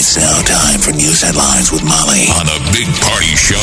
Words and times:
It's 0.00 0.16
now 0.16 0.40
time 0.40 0.80
for 0.80 0.92
news 0.92 1.20
headlines 1.20 1.70
with 1.70 1.84
Molly 1.84 2.24
on 2.32 2.46
the 2.46 2.58
Big 2.72 2.88
Party 3.04 3.36
Show 3.36 3.60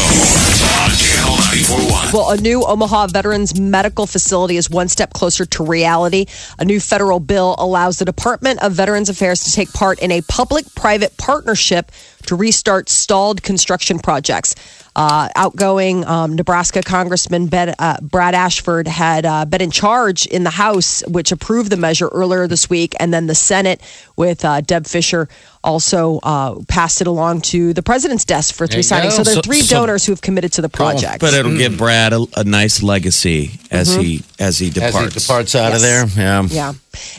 on 0.86 0.91
Channel 0.94 1.36
941. 1.36 2.13
Well, 2.13 2.30
a 2.30 2.38
new 2.38 2.63
Omaha 2.63 3.08
Veterans 3.08 3.60
Medical 3.60 4.05
Facility 4.05 4.55
is 4.58 4.70
one 4.70 4.88
step 4.88 5.13
closer 5.13 5.48
to 5.48 5.66
reality. 5.66 6.27
A 6.60 6.63
new 6.63 6.80
federal 6.80 7.20
bill 7.20 7.55
allows 7.58 7.98
the 7.98 8.05
Department 8.05 8.62
of 8.62 8.73
Veterans 8.73 9.10
Affairs 9.10 9.46
to 9.46 9.52
take 9.52 9.73
part 9.73 9.98
in 9.98 10.12
a 10.12 10.22
public 10.22 10.66
private 10.76 11.18
partnership 11.18 11.91
to 12.27 12.36
restart 12.36 12.88
stalled 12.90 13.41
construction 13.41 13.98
projects. 13.98 14.54
Uh, 14.96 15.30
outgoing 15.35 16.04
um, 16.05 16.35
Nebraska 16.35 16.82
Congressman 16.82 17.48
ben, 17.48 17.76
uh, 17.77 17.98
Brad 18.02 18.34
Ashford 18.34 18.88
had 18.88 19.26
uh, 19.26 19.46
been 19.46 19.62
in 19.62 19.70
charge 19.70 20.26
in 20.26 20.44
the 20.44 20.49
House, 20.49 21.04
which 21.08 21.32
approved 21.32 21.72
the 21.72 21.77
measure 21.77 22.08
earlier 22.08 22.48
this 22.48 22.68
week, 22.68 22.96
and 22.99 23.13
then 23.13 23.27
the 23.27 23.35
Senate 23.35 23.80
with 24.16 24.44
uh, 24.44 24.62
Deb 24.62 24.88
Fischer 24.88 25.30
also 25.67 26.20
uh, 26.23 26.55
passed 26.67 27.02
it 27.02 27.07
along 27.07 27.41
to 27.41 27.73
the 27.73 27.84
president's 27.84 28.26
desk 28.26 28.55
for 28.55 28.66
three 28.67 28.77
you 28.77 28.84
signings. 28.84 29.03
go. 29.17 29.17
So 29.17 29.23
there 29.23 29.34
are 29.34 29.35
So- 29.35 29.41
three 29.41 29.62
so- 29.62 29.76
donors 29.76 30.05
who 30.05 30.13
have 30.13 30.21
committed 30.21 30.54
to 30.54 30.62
the 30.62 30.70
project. 30.70 31.20
But 31.20 31.34
it'll 31.34 31.57
give 31.57 31.77
Brad 31.77 32.13
a, 32.13 32.26
a 32.37 32.43
nice 32.43 32.82
legacy 32.82 33.59
as 33.70 33.93
he 33.93 34.24
as 34.40 34.57
he 34.59 34.68
As 34.68 34.74
departs. 34.74 35.13
he 35.13 35.20
departs 35.20 35.55
out 35.55 35.74
of 35.76 35.82
there. 35.82 36.05
Yeah. 36.15 36.43
Yeah. 36.49 36.74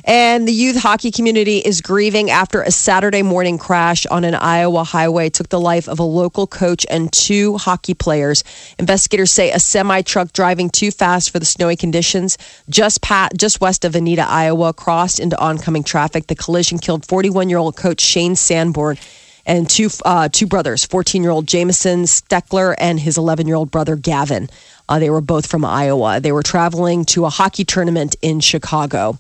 And 0.05 0.49
the 0.49 0.53
youth 0.53 0.77
hockey 0.77 1.11
community 1.13 1.59
is 1.59 1.81
grieving 1.83 2.31
after 2.31 2.63
a 2.63 2.71
Saturday 2.71 3.23
morning 3.23 3.59
crash 3.59 4.07
on 4.07 4.25
an 4.25 4.35
Iowa 4.35 4.83
highway 4.83 5.31
took 5.31 5.51
the 5.51 5.61
life 5.61 5.89
of 5.89 5.99
a 6.01 6.03
local 6.03 6.47
coach 6.49 6.85
and 6.91 7.13
two 7.13 7.57
hockey 7.59 7.95
players. 7.95 8.43
Investigators 8.79 9.31
say 9.31 9.53
a 9.53 9.61
semi 9.61 10.03
truck 10.03 10.33
driving 10.33 10.69
too 10.71 10.91
fast 10.91 11.31
for 11.31 11.39
the 11.39 11.45
snowy 11.45 11.77
conditions 11.77 12.39
just 12.69 13.03
pat, 13.03 13.37
just 13.37 13.61
west 13.61 13.85
of 13.85 13.95
Anita, 13.95 14.23
Iowa, 14.29 14.73
crossed 14.73 15.21
into 15.21 15.39
oncoming 15.39 15.85
traffic. 15.85 16.27
The 16.27 16.35
collision 16.35 16.79
killed 16.79 17.07
41 17.07 17.49
year 17.49 17.59
old 17.59 17.77
coach 17.77 18.01
Shane 18.01 18.35
Sanborn 18.39 18.99
and 19.47 19.69
two 19.69 19.89
uh, 20.05 20.29
two 20.31 20.47
brothers, 20.47 20.85
14 20.85 21.23
year 21.23 21.33
old 21.33 21.49
Jameson 21.49 22.05
Steckler 22.05 22.75
and 22.79 23.01
his 23.01 23.19
11 23.19 23.47
year 23.47 23.57
old 23.57 23.71
brother 23.71 23.97
Gavin. 23.97 24.49
Uh, 24.89 24.99
they 24.99 25.11
were 25.11 25.21
both 25.21 25.47
from 25.47 25.65
Iowa. 25.65 26.21
They 26.21 26.33
were 26.33 26.43
traveling 26.43 27.05
to 27.07 27.25
a 27.27 27.29
hockey 27.31 27.65
tournament 27.65 28.17
in 28.23 28.41
Chicago. 28.41 29.19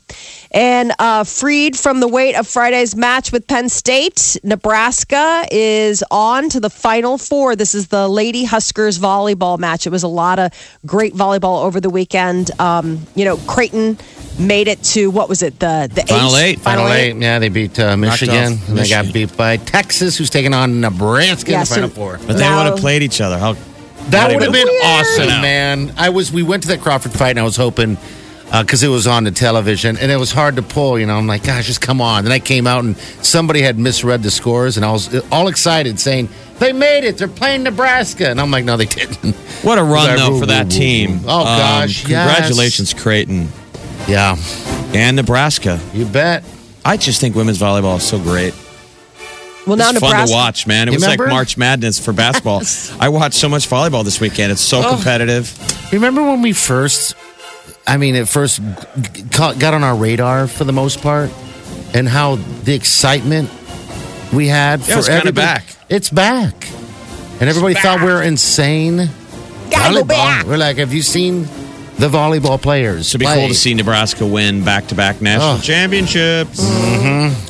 And 0.51 0.93
uh, 0.99 1.25
freed 1.25 1.77
from 1.77 2.01
the 2.01 2.09
weight 2.09 2.35
of 2.37 2.47
Friday's 2.49 2.97
match 2.97 3.33
with 3.33 3.47
Penn 3.47 3.69
State, 3.69 4.39
Nebraska 4.43 5.45
is 5.51 6.03
on 6.11 6.49
to 6.51 6.61
the 6.61 6.71
Final 6.71 7.19
Four. 7.19 7.55
This 7.57 7.75
is 7.75 7.89
the 7.89 8.09
Lady 8.09 8.45
Huskers 8.45 8.99
volleyball 8.99 9.59
match. 9.59 9.87
It 9.87 9.91
was 9.91 10.03
a 10.03 10.09
lot 10.09 10.39
of 10.39 10.53
great 10.87 11.15
volleyball 11.15 11.65
over 11.65 11.81
the 11.81 11.91
weekend. 11.91 12.51
Um, 12.61 13.07
you 13.15 13.25
know, 13.27 13.37
Creighton 13.47 13.99
made 14.39 14.69
it 14.69 14.83
to 14.85 15.11
what 15.11 15.29
was 15.29 15.43
it? 15.43 15.59
The 15.59 15.91
the 15.93 16.03
Final 16.03 16.37
eight. 16.37 16.61
Final 16.61 16.89
eight. 16.93 17.17
Yeah, 17.17 17.39
they 17.39 17.49
beat 17.51 17.79
uh, 17.79 17.97
Michigan. 17.97 18.55
off 18.55 18.69
And 18.69 18.79
they 18.79 18.89
got 18.89 19.13
beat 19.13 19.37
by 19.37 19.57
Texas, 19.59 20.17
who's 20.17 20.31
taking 20.31 20.55
on 20.55 20.81
Nebraska 20.81 21.51
Yeah, 21.51 21.57
in 21.59 21.61
the 21.61 21.67
so- 21.67 21.75
Final 21.75 21.91
Four. 21.91 22.19
but 22.27 22.35
they 22.35 22.41
Now- 22.41 22.63
would 22.65 22.71
have 22.73 22.81
played 22.81 23.03
each 23.03 23.21
other. 23.21 23.39
How 23.39 23.55
That 24.11 24.33
would 24.33 24.43
have 24.43 24.53
been 24.53 24.67
Weird. 24.67 24.85
awesome, 24.85 25.29
I 25.29 25.43
man. 25.43 25.93
I 25.97 26.09
was. 26.11 26.33
We 26.33 26.43
went 26.43 26.63
to 26.65 26.69
that 26.71 26.81
Crawford 26.81 27.13
fight, 27.13 27.31
and 27.31 27.41
I 27.41 27.43
was 27.45 27.57
hoping 27.57 27.97
because 28.51 28.83
it 28.83 28.89
was 28.89 29.07
on 29.07 29.25
the 29.25 29.31
television, 29.31 29.99
and 29.99 30.11
it 30.11 30.17
was 30.17 30.33
hard 30.33 30.57
to 30.57 30.63
pull. 30.63 30.99
You 30.99 31.05
know, 31.07 31.17
I'm 31.17 31.27
like, 31.27 31.45
gosh, 31.45 31.67
just 31.67 31.81
come 31.83 32.01
on. 32.01 32.25
Then 32.25 32.33
I 32.33 32.39
came 32.39 32.67
out, 32.67 32.85
and 32.85 32.97
somebody 33.23 33.61
had 33.61 33.79
misread 33.79 34.23
the 34.23 34.31
scores, 34.31 34.77
and 34.79 34.87
I 34.87 34.91
was 34.93 35.15
all 35.31 35.49
excited, 35.49 36.01
saying 36.01 36.31
they 36.59 36.73
made 36.73 37.05
it. 37.05 37.19
They're 37.19 37.29
playing 37.29 37.65
Nebraska, 37.65 38.31
and 38.31 38.41
I'm 38.41 38.51
like, 38.51 38.65
no, 38.65 38.77
they 38.79 38.87
didn't. 38.87 39.35
what 39.63 39.77
a 39.79 39.83
run 39.83 40.07
Like, 40.09 40.17
though 40.19 40.31
woo, 40.31 40.37
for 40.37 40.41
woo, 40.41 40.47
that 40.47 40.65
woo, 40.67 40.71
team. 40.71 41.23
woo. 41.23 41.29
Oh, 41.29 41.41
Um, 41.41 41.45
gosh, 41.59 42.09
yes. 42.09 42.27
congratulations, 42.31 42.95
Creighton 42.95 43.49
Yeah, 44.07 44.37
and 44.95 45.17
Nebraska. 45.17 45.79
you 45.93 46.07
bet. 46.07 46.45
I 46.85 46.97
just 46.97 47.21
think 47.21 47.35
women's 47.37 47.59
volleyball 47.59 47.99
is 47.99 48.05
so 48.05 48.19
great. 48.19 48.55
Well 49.69 49.77
now 49.77 49.91
it's 49.91 49.95
Nebraska. 49.95 50.19
fun 50.19 50.27
to 50.29 50.33
watch, 50.33 50.67
man. 50.67 50.89
It 50.89 50.93
You 50.93 50.97
was 50.97 51.07
like? 51.07 51.19
March 51.21 51.57
Madness 51.57 51.99
for 52.05 52.13
basketball. 52.13 52.63
I 53.01 53.09
watched 53.11 53.35
so 53.37 53.49
much 53.49 53.69
volleyball 53.69 54.05
this 54.05 54.21
weekend. 54.21 54.51
It's 54.53 54.61
so 54.61 54.83
Oh. 54.85 54.95
competitive. 54.95 55.53
Remember 55.93 56.23
when 56.23 56.43
we 56.43 56.53
first? 56.53 57.15
I 57.87 57.97
mean, 57.97 58.15
it 58.17 58.29
first 58.29 58.61
got 59.31 59.59
got 59.59 59.75
on 59.75 59.85
our 59.85 59.95
radar 59.95 60.47
for 60.49 60.65
the 60.65 60.73
most 60.73 61.01
part, 61.03 61.31
and 61.95 62.09
how 62.09 62.37
the 62.65 62.75
excitement 62.75 63.51
we 64.33 64.47
had 64.49 64.81
Yeah, 64.81 64.95
for 64.95 64.99
it's 65.01 65.09
everybody- 65.09 65.45
back. 65.47 65.65
It's 65.89 66.11
back, 66.11 66.69
and 67.41 67.49
everybody 67.49 67.75
thought 67.75 68.01
we 68.01 68.07
were 68.07 68.23
insane. 68.23 69.09
Volleyball. 69.71 70.45
We're 70.45 70.57
like, 70.59 70.77
have 70.79 70.93
you 70.93 71.03
seen 71.03 71.47
the 71.99 72.09
volleyball 72.09 72.61
players? 72.61 73.09
It'd 73.09 73.21
be 73.21 73.27
play? 73.27 73.39
cool 73.41 73.49
to 73.49 73.55
see 73.55 73.75
Nebraska 73.75 74.25
win 74.27 74.65
back-to-back 74.65 75.21
national 75.21 75.57
Oh. 75.57 75.61
championships. 75.61 76.61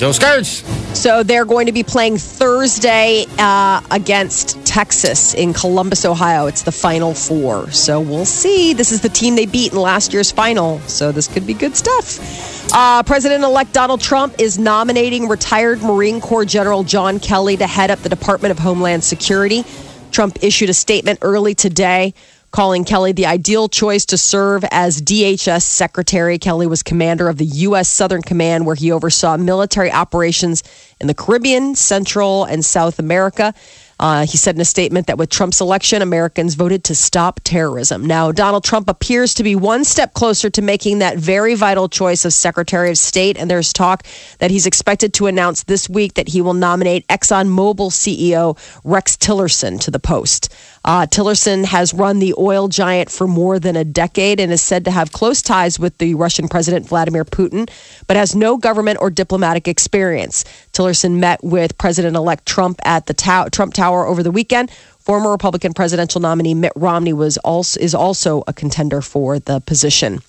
Go 0.01 0.13
Skirts. 0.13 0.65
So 0.99 1.23
they're 1.23 1.45
going 1.45 1.67
to 1.67 1.73
be 1.73 1.83
playing 1.83 2.19
Thursday 2.19 3.27
uh, 3.39 3.81
against 3.91 4.65
Texas 4.65 5.35
in 5.35 5.53
Columbus, 5.53 6.05
Ohio. 6.05 6.47
It's 6.47 6.63
the 6.63 6.73
final 6.73 7.15
four. 7.15 7.71
So 7.71 8.01
we'll 8.01 8.25
see. 8.25 8.73
This 8.75 8.91
is 8.93 9.01
the 9.01 9.09
team 9.09 9.37
they 9.37 9.47
beat 9.47 9.73
in 9.73 9.79
last 9.79 10.13
year's 10.13 10.31
final. 10.31 10.81
So 10.81 11.13
this 11.13 11.29
could 11.29 11.47
be 11.47 11.55
good 11.55 11.77
stuff. 11.77 12.73
Uh, 12.73 13.03
President 13.03 13.45
elect 13.45 13.73
Donald 13.73 14.01
Trump 14.01 14.35
is 14.39 14.59
nominating 14.59 15.29
retired 15.29 15.83
Marine 15.83 16.21
Corps 16.21 16.45
General 16.45 16.83
John 16.85 17.19
Kelly 17.21 17.57
to 17.57 17.67
head 17.67 17.91
up 17.91 17.99
the 18.01 18.09
Department 18.09 18.51
of 18.53 18.59
Homeland 18.59 19.05
Security. 19.05 19.65
Trump 20.11 20.39
issued 20.43 20.71
a 20.71 20.75
statement 20.75 21.19
early 21.23 21.55
today 21.55 22.15
calling 22.51 22.85
Kelly 22.85 23.13
the 23.13 23.27
ideal 23.27 23.69
choice 23.69 24.07
to 24.07 24.19
serve 24.19 24.65
as 24.71 25.03
DHS 25.03 25.63
secretary. 25.63 26.39
Kelly 26.39 26.67
was 26.67 26.83
commander 26.83 27.29
of 27.29 27.37
the 27.37 27.45
U.S. 27.45 27.89
Southern 27.89 28.23
Command, 28.23 28.67
where 28.67 28.75
he 28.75 28.91
oversaw 28.91 29.37
military 29.37 29.93
operations 29.93 30.63
in 31.01 31.07
the 31.07 31.15
Caribbean, 31.15 31.75
Central, 31.75 32.45
and 32.45 32.65
South 32.65 32.99
America. 32.99 33.55
Uh, 34.01 34.25
he 34.25 34.37
said 34.37 34.55
in 34.55 34.61
a 34.61 34.65
statement 34.65 35.09
that 35.09 35.19
with 35.19 35.29
Trump's 35.29 35.61
election, 35.61 36.03
Americans 36.03 36.55
voted 36.55 36.85
to 36.85 36.95
stop 36.95 37.41
terrorism. 37.43 38.07
Now, 38.07 38.31
Donald 38.31 38.63
Trump 38.63 38.89
appears 38.89 39.35
to 39.35 39.43
be 39.43 39.57
one 39.57 39.85
step 39.85 40.15
closer 40.15 40.49
to 40.51 40.63
making 40.63 41.01
that 41.01 41.19
very 41.19 41.57
vital 41.57 41.89
choice 41.89 42.25
of 42.25 42.33
Secretary 42.33 42.91
of 42.91 42.99
State. 42.99 43.37
And 43.37 43.51
there's 43.51 43.73
talk 43.73 44.05
that 44.39 44.53
he's 44.53 44.67
expected 44.67 45.15
to 45.15 45.27
announce 45.27 45.65
this 45.65 45.89
week 45.89 46.15
that 46.15 46.29
he 46.29 46.41
will 46.41 46.55
nominate 46.55 47.09
ExxonMobil 47.09 47.91
CEO 47.91 48.57
Rex 48.85 49.17
Tillerson 49.17 49.81
to 49.81 49.91
the 49.91 49.99
post. 49.99 50.55
Uh, 50.85 51.07
Tillerson 51.07 51.65
has 51.65 51.93
run 51.93 52.19
the 52.19 52.35
oil 52.39 52.69
giant 52.69 53.11
for 53.11 53.27
more 53.27 53.59
than 53.59 53.77
a 53.77 53.85
decade 53.85 54.41
and 54.41 54.53
is 54.53 54.63
said 54.63 54.85
to 54.85 54.91
have 54.91 55.13
close 55.13 55.43
ties 55.43 55.79
with 55.79 55.97
the 55.99 56.15
Russian 56.15 56.49
President 56.49 56.87
Vladimir 56.87 57.25
Putin, 57.25 57.69
but 58.07 58.17
has 58.17 58.35
no 58.35 58.57
government 58.57 58.99
or 59.01 59.11
diplomatic 59.11 59.69
experience. 59.69 60.45
Tillerson 60.73 61.19
met 61.19 61.43
with 61.43 61.77
President 61.79 62.17
elect 62.17 62.47
Trump 62.47 62.81
at 62.85 63.07
the 63.07 63.15
Tow- 63.15 63.49
Trump 63.51 63.75
Tower 63.75 64.07
over 64.07 64.23
the 64.23 64.31
weekend. 64.31 64.71
Former 64.99 65.31
Republican 65.31 65.73
presidential 65.73 66.21
nominee 66.21 66.55
Mitt 66.55 66.73
Romney 66.77 67.13
was 67.13 67.39
also 67.39 67.81
is 67.81 67.95
also 67.95 68.45
a 68.47 68.53
contender 68.53 69.01
for 69.01 69.39
the 69.39 69.61
position. 69.61 70.21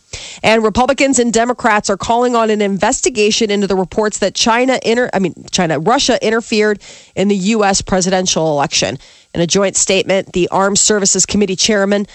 And 0.44 0.64
Republicans 0.64 1.20
and 1.20 1.31
Democrats 1.34 1.90
are 1.90 1.97
calling 1.97 2.36
on 2.36 2.50
an 2.50 2.62
investigation 2.62 3.52
into 3.52 3.68
the 3.68 3.75
reports 3.75 4.20
that 4.20 4.36
China 4.36 4.80
inter 4.84 5.09
I 5.14 5.20
mean 5.20 5.34
China 5.52 5.80
Russia 5.80 6.24
interfered 6.25 6.81
in 7.16 7.28
the 7.28 7.36
US 7.36 7.81
presidential 7.81 8.51
election. 8.51 8.98
In 9.33 9.42
a 9.42 9.48
joint 9.48 9.75
statement, 9.75 10.33
the 10.33 10.48
Armed 10.50 10.80
Services 10.80 11.25
Committee 11.25 11.56
chairman 11.56 12.07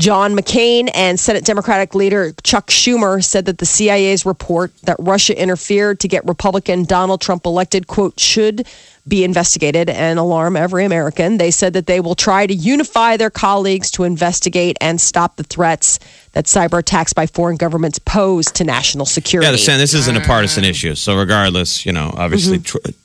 John 0.00 0.34
McCain 0.34 0.88
and 0.94 1.20
Senate 1.20 1.44
Democratic 1.44 1.94
leader 1.94 2.32
Chuck 2.42 2.68
Schumer 2.68 3.22
said 3.22 3.44
that 3.44 3.58
the 3.58 3.66
CIA's 3.66 4.24
report 4.24 4.72
that 4.84 4.96
Russia 4.98 5.38
interfered 5.38 6.00
to 6.00 6.08
get 6.08 6.24
Republican 6.26 6.84
Donald 6.84 7.20
Trump 7.20 7.44
elected, 7.44 7.86
quote, 7.86 8.18
should 8.18 8.66
be 9.06 9.24
investigated 9.24 9.90
and 9.90 10.18
alarm 10.18 10.56
every 10.56 10.86
American. 10.86 11.36
They 11.36 11.50
said 11.50 11.74
that 11.74 11.86
they 11.86 12.00
will 12.00 12.14
try 12.14 12.46
to 12.46 12.54
unify 12.54 13.18
their 13.18 13.28
colleagues 13.28 13.90
to 13.92 14.04
investigate 14.04 14.78
and 14.80 14.98
stop 14.98 15.36
the 15.36 15.42
threats 15.42 15.98
that 16.32 16.46
cyber 16.46 16.78
attacks 16.78 17.12
by 17.12 17.26
foreign 17.26 17.56
governments 17.56 17.98
pose 17.98 18.46
to 18.52 18.64
national 18.64 19.04
security. 19.04 19.44
Yeah, 19.46 19.50
they're 19.50 19.58
saying 19.58 19.80
this 19.80 19.92
isn't 19.92 20.16
a 20.16 20.20
partisan 20.22 20.64
issue. 20.64 20.94
So 20.94 21.14
regardless, 21.18 21.84
you 21.84 21.92
know, 21.92 22.10
obviously 22.16 22.58
Mm-hmm. 22.58 22.78
tr- 22.90 22.96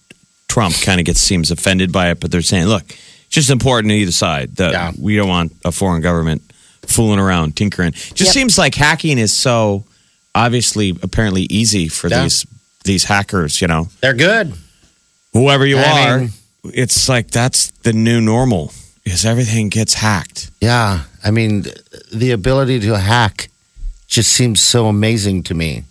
Trump 0.48 0.76
kind 0.82 1.02
of 1.02 1.06
gets 1.06 1.20
seems 1.20 1.52
offended 1.52 1.92
by 1.92 2.12
it, 2.12 2.22
but 2.22 2.32
they're 2.32 2.42
saying, 2.42 2.68
look, 2.68 2.84
it's 2.90 3.28
just 3.32 3.50
important 3.50 3.90
to 3.92 3.96
either 3.96 4.14
side 4.14 4.56
that 4.56 4.72
Yeah. 4.72 4.92
we 4.98 5.18
don't 5.18 5.28
want 5.28 5.52
a 5.66 5.72
foreign 5.74 6.02
government 6.02 6.42
fooling 6.88 7.20
around, 7.20 7.56
tinkering. 7.56 7.92
Just 7.92 8.20
Yep. 8.22 8.34
seems 8.34 8.58
like 8.58 8.76
hacking 8.76 9.18
is 9.18 9.34
so 9.34 9.84
obviously 10.34 10.90
apparently 11.02 11.44
easy 11.50 11.88
for 11.88 12.08
Yeah. 12.10 12.24
these 12.24 12.46
these 12.84 13.04
hackers, 13.06 13.62
you 13.62 13.68
know. 13.68 13.90
They're 14.02 14.14
good. 14.14 14.54
Whoever 15.34 15.66
you 15.66 15.78
I 15.80 16.08
are, 16.08 16.20
mean- 16.20 16.34
it's 16.74 17.10
like 17.10 17.32
that's 17.32 17.72
the 17.84 17.94
new 17.94 18.22
normal. 18.22 18.72
Is 19.06 19.26
everything 19.26 19.70
gets 19.70 19.94
hacked. 19.96 20.50
Yeah. 20.62 21.02
I 21.24 21.32
mean, 21.32 21.66
the 22.14 22.32
ability 22.32 22.80
to 22.82 22.98
hack 22.98 23.50
just 24.08 24.32
seems 24.32 24.62
so 24.62 24.88
amazing 24.88 25.44
to 25.44 25.54
me. 25.54 25.84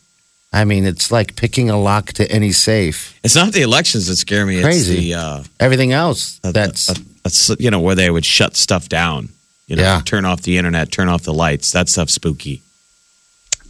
I 0.52 0.64
mean, 0.64 0.84
it's 0.84 1.10
like 1.10 1.34
picking 1.36 1.68
a 1.70 1.80
lock 1.80 2.12
to 2.14 2.30
any 2.30 2.52
safe. 2.52 3.14
It's 3.24 3.34
not 3.34 3.52
the 3.52 3.62
elections 3.62 4.06
that 4.06 4.16
scare 4.16 4.46
me. 4.46 4.62
Crazy. 4.62 4.94
It's 4.94 5.02
the 5.02 5.14
uh, 5.14 5.42
Everything 5.60 5.92
else, 5.92 6.38
that's 6.42 6.90
that's 7.24 7.50
you 7.58 7.70
know 7.70 7.80
where 7.80 7.96
they 7.96 8.08
would 8.10 8.24
shut 8.24 8.56
stuff 8.56 8.88
down. 8.88 9.28
You 9.66 9.76
know, 9.76 9.82
Yeah. 9.82 10.02
turn 10.04 10.24
off 10.24 10.42
the 10.42 10.58
internet, 10.58 10.92
turn 10.92 11.08
off 11.08 11.22
the 11.22 11.32
lights. 11.32 11.70
That 11.72 11.88
stuff's 11.88 12.12
spooky. 12.14 12.62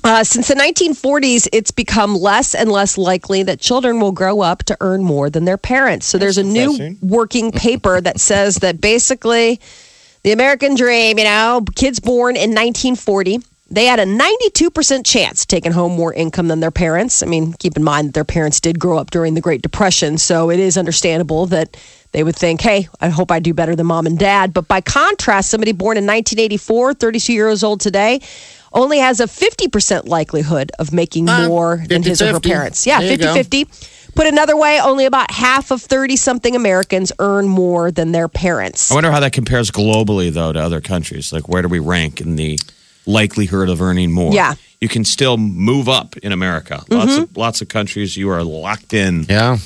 Uh, 0.02 0.22
since 0.22 0.48
the 0.48 0.54
1940s, 0.54 1.48
it's 1.50 1.70
become 1.70 2.14
less 2.14 2.54
and 2.54 2.70
less 2.70 2.98
likely 2.98 3.42
that 3.44 3.58
children 3.58 4.00
will 4.00 4.12
grow 4.12 4.42
up 4.42 4.62
to 4.64 4.76
earn 4.82 5.02
more 5.02 5.30
than 5.30 5.46
their 5.46 5.56
parents. 5.56 6.04
So 6.04 6.18
there's 6.18 6.36
a 6.36 6.42
new 6.42 6.96
working 7.00 7.50
paper 7.52 8.02
that 8.02 8.20
says 8.20 8.56
that 8.56 8.82
basically 8.82 9.60
the 10.22 10.32
American 10.32 10.74
dream, 10.74 11.18
you 11.18 11.24
know, 11.24 11.64
kids 11.74 12.00
born 12.00 12.36
in 12.36 12.50
1940, 12.50 13.38
they 13.74 13.86
had 13.86 13.98
a 13.98 14.04
92% 14.04 15.04
chance 15.04 15.44
taking 15.46 15.72
home 15.72 15.92
more 15.92 16.12
income 16.12 16.48
than 16.48 16.60
their 16.60 16.70
parents. 16.70 17.22
I 17.22 17.26
mean, 17.26 17.52
keep 17.54 17.76
in 17.76 17.84
mind 17.84 18.08
that 18.08 18.14
their 18.14 18.24
parents 18.24 18.60
did 18.60 18.78
grow 18.78 18.98
up 18.98 19.10
during 19.10 19.34
the 19.34 19.40
Great 19.40 19.62
Depression, 19.62 20.18
so 20.18 20.50
it 20.50 20.60
is 20.60 20.76
understandable 20.78 21.46
that 21.46 21.76
they 22.12 22.22
would 22.22 22.36
think, 22.36 22.60
hey, 22.60 22.88
I 23.00 23.08
hope 23.08 23.30
I 23.30 23.40
do 23.40 23.52
better 23.54 23.74
than 23.74 23.86
mom 23.86 24.06
and 24.06 24.18
dad. 24.18 24.52
But 24.54 24.68
by 24.68 24.80
contrast, 24.80 25.50
somebody 25.50 25.72
born 25.72 25.96
in 25.96 26.04
1984, 26.04 26.94
32 26.94 27.32
years 27.32 27.64
old 27.64 27.80
today, 27.80 28.20
only 28.72 28.98
has 28.98 29.20
a 29.20 29.24
50% 29.26 30.06
likelihood 30.06 30.70
of 30.78 30.92
making 30.92 31.28
Ah, 31.28 31.46
more 31.46 31.82
than 31.88 32.02
his 32.02 32.20
or 32.22 32.32
her 32.32 32.40
parents. 32.40 32.86
Yeah, 32.86 33.00
There 33.00 33.10
50 33.10 33.24
go. 33.24 33.34
50. 33.34 33.66
Put 34.14 34.26
another 34.28 34.56
way, 34.56 34.80
only 34.80 35.06
about 35.06 35.32
half 35.32 35.72
of 35.72 35.82
30 35.82 36.16
something 36.16 36.54
Americans 36.54 37.10
earn 37.18 37.48
more 37.48 37.90
than 37.90 38.12
their 38.12 38.28
parents. 38.28 38.92
I 38.92 38.94
wonder 38.94 39.10
how 39.10 39.18
that 39.20 39.32
compares 39.32 39.72
globally, 39.72 40.32
though, 40.32 40.52
to 40.52 40.60
other 40.60 40.80
countries. 40.80 41.32
Like, 41.32 41.48
where 41.48 41.62
do 41.62 41.68
we 41.68 41.80
rank 41.80 42.20
in 42.20 42.36
the 42.36 42.56
likelihood 43.06 43.68
of 43.68 43.80
earning 43.80 44.12
more? 44.12 44.32
Yeah. 44.32 44.54
you 44.80 44.88
can 44.88 45.04
still 45.04 45.36
move 45.36 45.88
up 45.88 46.16
in 46.18 46.32
America. 46.32 46.82
Lots 46.90 47.16
of 47.16 47.24
mm-hmm. 47.24 47.40
lots 47.40 47.62
of 47.62 47.68
countries, 47.68 48.16
you 48.16 48.30
are 48.30 48.42
locked 48.42 48.92
in. 48.92 49.24
yeah. 49.28 49.58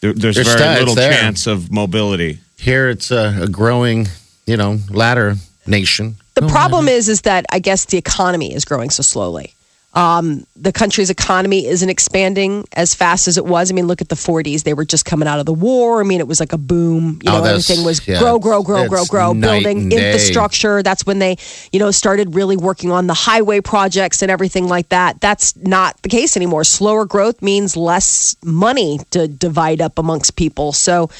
There, 0.00 0.14
there's 0.14 0.36
There's 0.36 0.46
very 0.46 0.60
stats 0.60 0.78
little 0.78 0.94
there. 0.94 1.12
chance 1.12 1.46
of 1.46 1.70
mobility. 1.70 2.38
Here, 2.56 2.88
it's 2.88 3.10
a, 3.10 3.42
a 3.42 3.48
growing, 3.48 4.08
you 4.46 4.56
know, 4.56 4.78
ladder 4.88 5.34
nation. 5.66 6.16
The 6.34 6.48
problem 6.48 6.88
is, 6.88 7.08
is 7.08 7.22
that 7.22 7.44
I 7.52 7.58
guess 7.58 7.84
the 7.84 7.98
economy 7.98 8.54
is 8.54 8.64
growing 8.64 8.88
so 8.88 9.02
slowly. 9.02 9.54
Um, 9.92 10.46
the 10.54 10.70
country's 10.72 11.10
economy 11.10 11.66
isn't 11.66 11.88
expanding 11.88 12.64
as 12.74 12.94
fast 12.94 13.26
as 13.26 13.36
it 13.38 13.44
was. 13.44 13.72
I 13.72 13.74
mean, 13.74 13.88
look 13.88 14.00
at 14.00 14.08
the 14.08 14.14
40s; 14.14 14.62
they 14.62 14.72
were 14.72 14.84
just 14.84 15.04
coming 15.04 15.26
out 15.26 15.40
of 15.40 15.46
the 15.46 15.52
war. 15.52 16.00
I 16.00 16.04
mean, 16.04 16.20
it 16.20 16.28
was 16.28 16.38
like 16.38 16.52
a 16.52 16.58
boom. 16.58 17.18
You 17.24 17.30
Oh, 17.30 17.32
know, 17.38 17.42
that's- 17.42 17.68
everything 17.68 17.84
was 17.84 18.06
yeah, 18.06 18.20
grow, 18.20 18.38
grow, 18.38 18.62
grow, 18.62 18.86
grow, 18.88 19.04
grow, 19.04 19.34
building 19.34 19.90
infrastructure. 19.90 20.82
That's 20.84 21.04
when 21.04 21.18
they, 21.18 21.36
you 21.72 21.80
know, 21.80 21.90
started 21.90 22.36
really 22.36 22.56
working 22.56 22.92
on 22.92 23.08
the 23.08 23.14
highway 23.14 23.60
projects 23.60 24.22
and 24.22 24.30
everything 24.30 24.68
like 24.68 24.90
that. 24.90 25.20
That's 25.20 25.56
not 25.56 26.00
the 26.02 26.08
case 26.08 26.36
anymore. 26.36 26.62
Slower 26.62 27.04
growth 27.04 27.42
means 27.42 27.76
less 27.76 28.36
money 28.44 29.00
to 29.10 29.26
divide 29.26 29.80
up 29.80 29.98
amongst 29.98 30.36
people. 30.36 30.72
So 30.72 31.10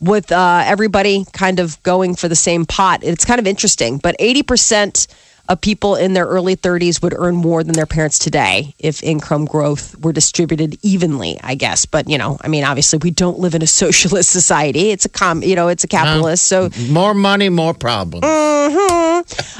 with 0.00 0.30
uh, 0.32 0.62
everybody 0.66 1.24
kind 1.32 1.58
of 1.60 1.82
going 1.82 2.16
for 2.16 2.28
the 2.28 2.36
same 2.36 2.66
pot. 2.66 3.02
It's 3.02 3.24
kind 3.24 3.38
of 3.40 3.46
interesting, 3.46 3.96
but 3.98 4.14
80% 4.18 5.06
of 5.48 5.60
people 5.60 5.94
in 5.96 6.12
their 6.14 6.26
early 6.26 6.56
30s 6.56 7.02
would 7.02 7.14
earn 7.16 7.36
more 7.36 7.62
than 7.62 7.74
their 7.74 7.86
parents 7.86 8.18
today 8.18 8.74
if 8.78 9.02
income 9.02 9.44
growth 9.44 9.96
were 10.00 10.12
distributed 10.12 10.76
evenly, 10.82 11.38
I 11.42 11.54
guess. 11.54 11.86
But, 11.86 12.08
you 12.08 12.18
know, 12.18 12.38
I 12.42 12.48
mean, 12.48 12.64
obviously 12.64 12.98
we 13.02 13.10
don't 13.10 13.38
live 13.38 13.54
in 13.54 13.62
a 13.62 13.66
socialist 13.84 14.30
society. 14.30 14.90
It's 14.90 15.04
a 15.04 15.08
com, 15.08 15.42
you 15.42 15.54
know, 15.54 15.68
it's 15.68 15.84
a 15.84 15.88
capitalist. 15.88 16.44
So 16.44 16.70
More 16.88 17.14
money, 17.14 17.48
more 17.48 17.74
problems. 17.74 18.24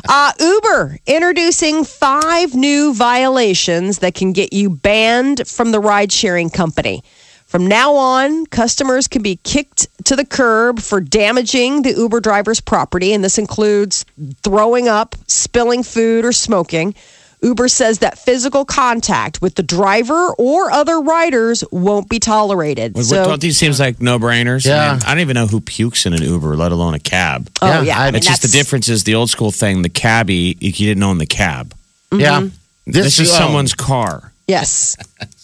uh, 0.09 0.33
Uber 0.41 0.99
introducing 1.07 1.85
five 1.85 2.55
new 2.55 2.93
violations 2.95 3.99
that 3.99 4.15
can 4.15 4.33
get 4.33 4.53
you 4.53 4.71
banned 4.71 5.47
from 5.47 5.73
the 5.73 5.81
ride 5.81 6.13
sharing 6.13 6.51
company. 6.51 7.03
From 7.47 7.67
now 7.69 7.95
on, 7.95 8.47
customers 8.47 9.07
can 9.09 9.23
be 9.23 9.37
kicked 9.45 9.87
to 10.05 10.17
the 10.17 10.25
curb 10.25 10.81
for 10.81 11.01
damaging 11.01 11.83
the 11.83 11.93
Uber 11.93 12.21
driver's 12.21 12.61
property, 12.61 13.13
and 13.13 13.23
this 13.23 13.39
includes 13.39 14.05
throwing 14.43 14.89
up, 14.89 15.15
spilling 15.29 15.83
food, 15.85 16.25
or 16.25 16.33
smoking. 16.33 16.95
Uber 17.43 17.69
says 17.69 18.01
that 18.01 18.19
physical 18.19 18.65
contact 18.65 19.41
with 19.43 19.55
the 19.55 19.63
driver 19.63 20.31
or 20.39 20.71
other 20.73 21.01
riders 21.01 21.63
won't 21.71 22.09
be 22.09 22.19
tolerated. 22.19 22.95
What- 22.95 23.05
So, 23.05 23.25
don't 23.25 23.41
these 23.41 23.57
seems 23.59 23.79
like 23.79 24.01
no 24.01 24.19
brainers? 24.19 24.67
Yeah. 24.67 24.91
I, 24.91 24.93
mean, 24.95 25.03
I 25.05 25.09
don't 25.11 25.21
even 25.21 25.35
know 25.35 25.47
who 25.47 25.61
pukes 25.61 26.07
in 26.07 26.15
an 26.15 26.23
Uber, 26.23 26.57
let 26.57 26.73
alone 26.73 26.95
a 26.95 26.99
cab. 26.99 27.49
oh 27.63 27.67
Yeah, 27.69 27.83
yeah, 27.83 27.99
I- 28.01 28.07
I 28.07 28.11
mean, 28.11 28.17
it's 28.17 28.27
just 28.27 28.43
the 28.43 28.49
difference 28.49 28.89
is 28.89 29.05
the 29.05 29.15
old 29.15 29.31
school 29.31 29.53
thing. 29.53 29.83
The 29.83 29.89
cabbie, 29.89 30.57
you 30.61 30.73
didn't 30.73 31.03
own 31.03 31.19
the 31.19 31.27
cab. 31.27 31.75
Yeah. 32.11 32.41
Mm-hmm. 32.41 32.49
This, 32.87 33.21
is 33.21 33.31
oh, 33.31 33.35
someone's 33.39 33.75
car. 33.75 34.33
Yes. 34.49 34.97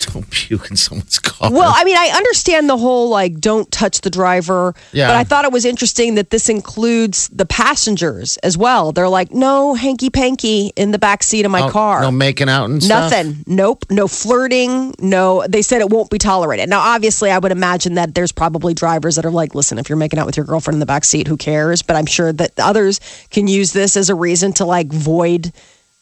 Don't 0.00 0.28
puke 0.30 0.70
in 0.70 0.76
someone's 0.76 1.18
car. 1.18 1.50
Well, 1.50 1.72
I 1.74 1.82
mean, 1.84 1.96
I 1.96 2.08
understand 2.14 2.68
the 2.70 2.76
whole 2.76 3.08
like 3.08 3.40
don't 3.40 3.70
touch 3.72 4.00
the 4.02 4.10
driver, 4.10 4.74
Yeah. 4.92 5.08
but 5.08 5.16
I 5.16 5.24
thought 5.24 5.44
it 5.44 5.52
was 5.52 5.64
interesting 5.64 6.14
that 6.14 6.30
this 6.30 6.48
includes 6.48 7.28
the 7.28 7.44
passengers 7.46 8.36
as 8.38 8.56
well. 8.56 8.92
They're 8.92 9.08
like, 9.08 9.32
no 9.32 9.74
hanky 9.74 10.08
panky 10.10 10.72
in 10.76 10.92
the 10.92 10.98
back 10.98 11.22
seat 11.22 11.44
of 11.44 11.50
my 11.50 11.62
Oh, 11.62 11.70
car. 11.70 12.00
No 12.02 12.10
making 12.12 12.48
out 12.48 12.70
and 12.70 12.82
stuff. 12.82 13.10
Nothing. 13.10 13.44
Nope. 13.46 13.84
No 13.90 14.06
flirting. 14.06 14.94
No. 15.00 15.44
They 15.48 15.62
said 15.62 15.80
it 15.80 15.90
won't 15.90 16.10
be 16.10 16.18
tolerated. 16.18 16.68
Now, 16.68 16.80
obviously, 16.80 17.30
I 17.30 17.38
would 17.38 17.52
imagine 17.52 17.94
that 17.94 18.14
there's 18.14 18.32
probably 18.32 18.74
drivers 18.74 19.16
that 19.16 19.26
are 19.26 19.30
like, 19.30 19.54
listen, 19.54 19.78
if 19.78 19.88
you're 19.88 19.98
making 19.98 20.18
out 20.18 20.26
with 20.26 20.36
your 20.36 20.46
girlfriend 20.46 20.76
in 20.76 20.80
the 20.80 20.86
back 20.86 21.04
seat, 21.04 21.26
who 21.26 21.36
cares? 21.36 21.82
But 21.82 21.96
I'm 21.96 22.06
sure 22.06 22.32
that 22.32 22.52
others 22.58 23.00
can 23.30 23.48
use 23.48 23.72
this 23.72 23.96
as 23.96 24.10
a 24.10 24.14
reason 24.14 24.52
to 24.54 24.64
like 24.64 24.88
void 24.92 25.52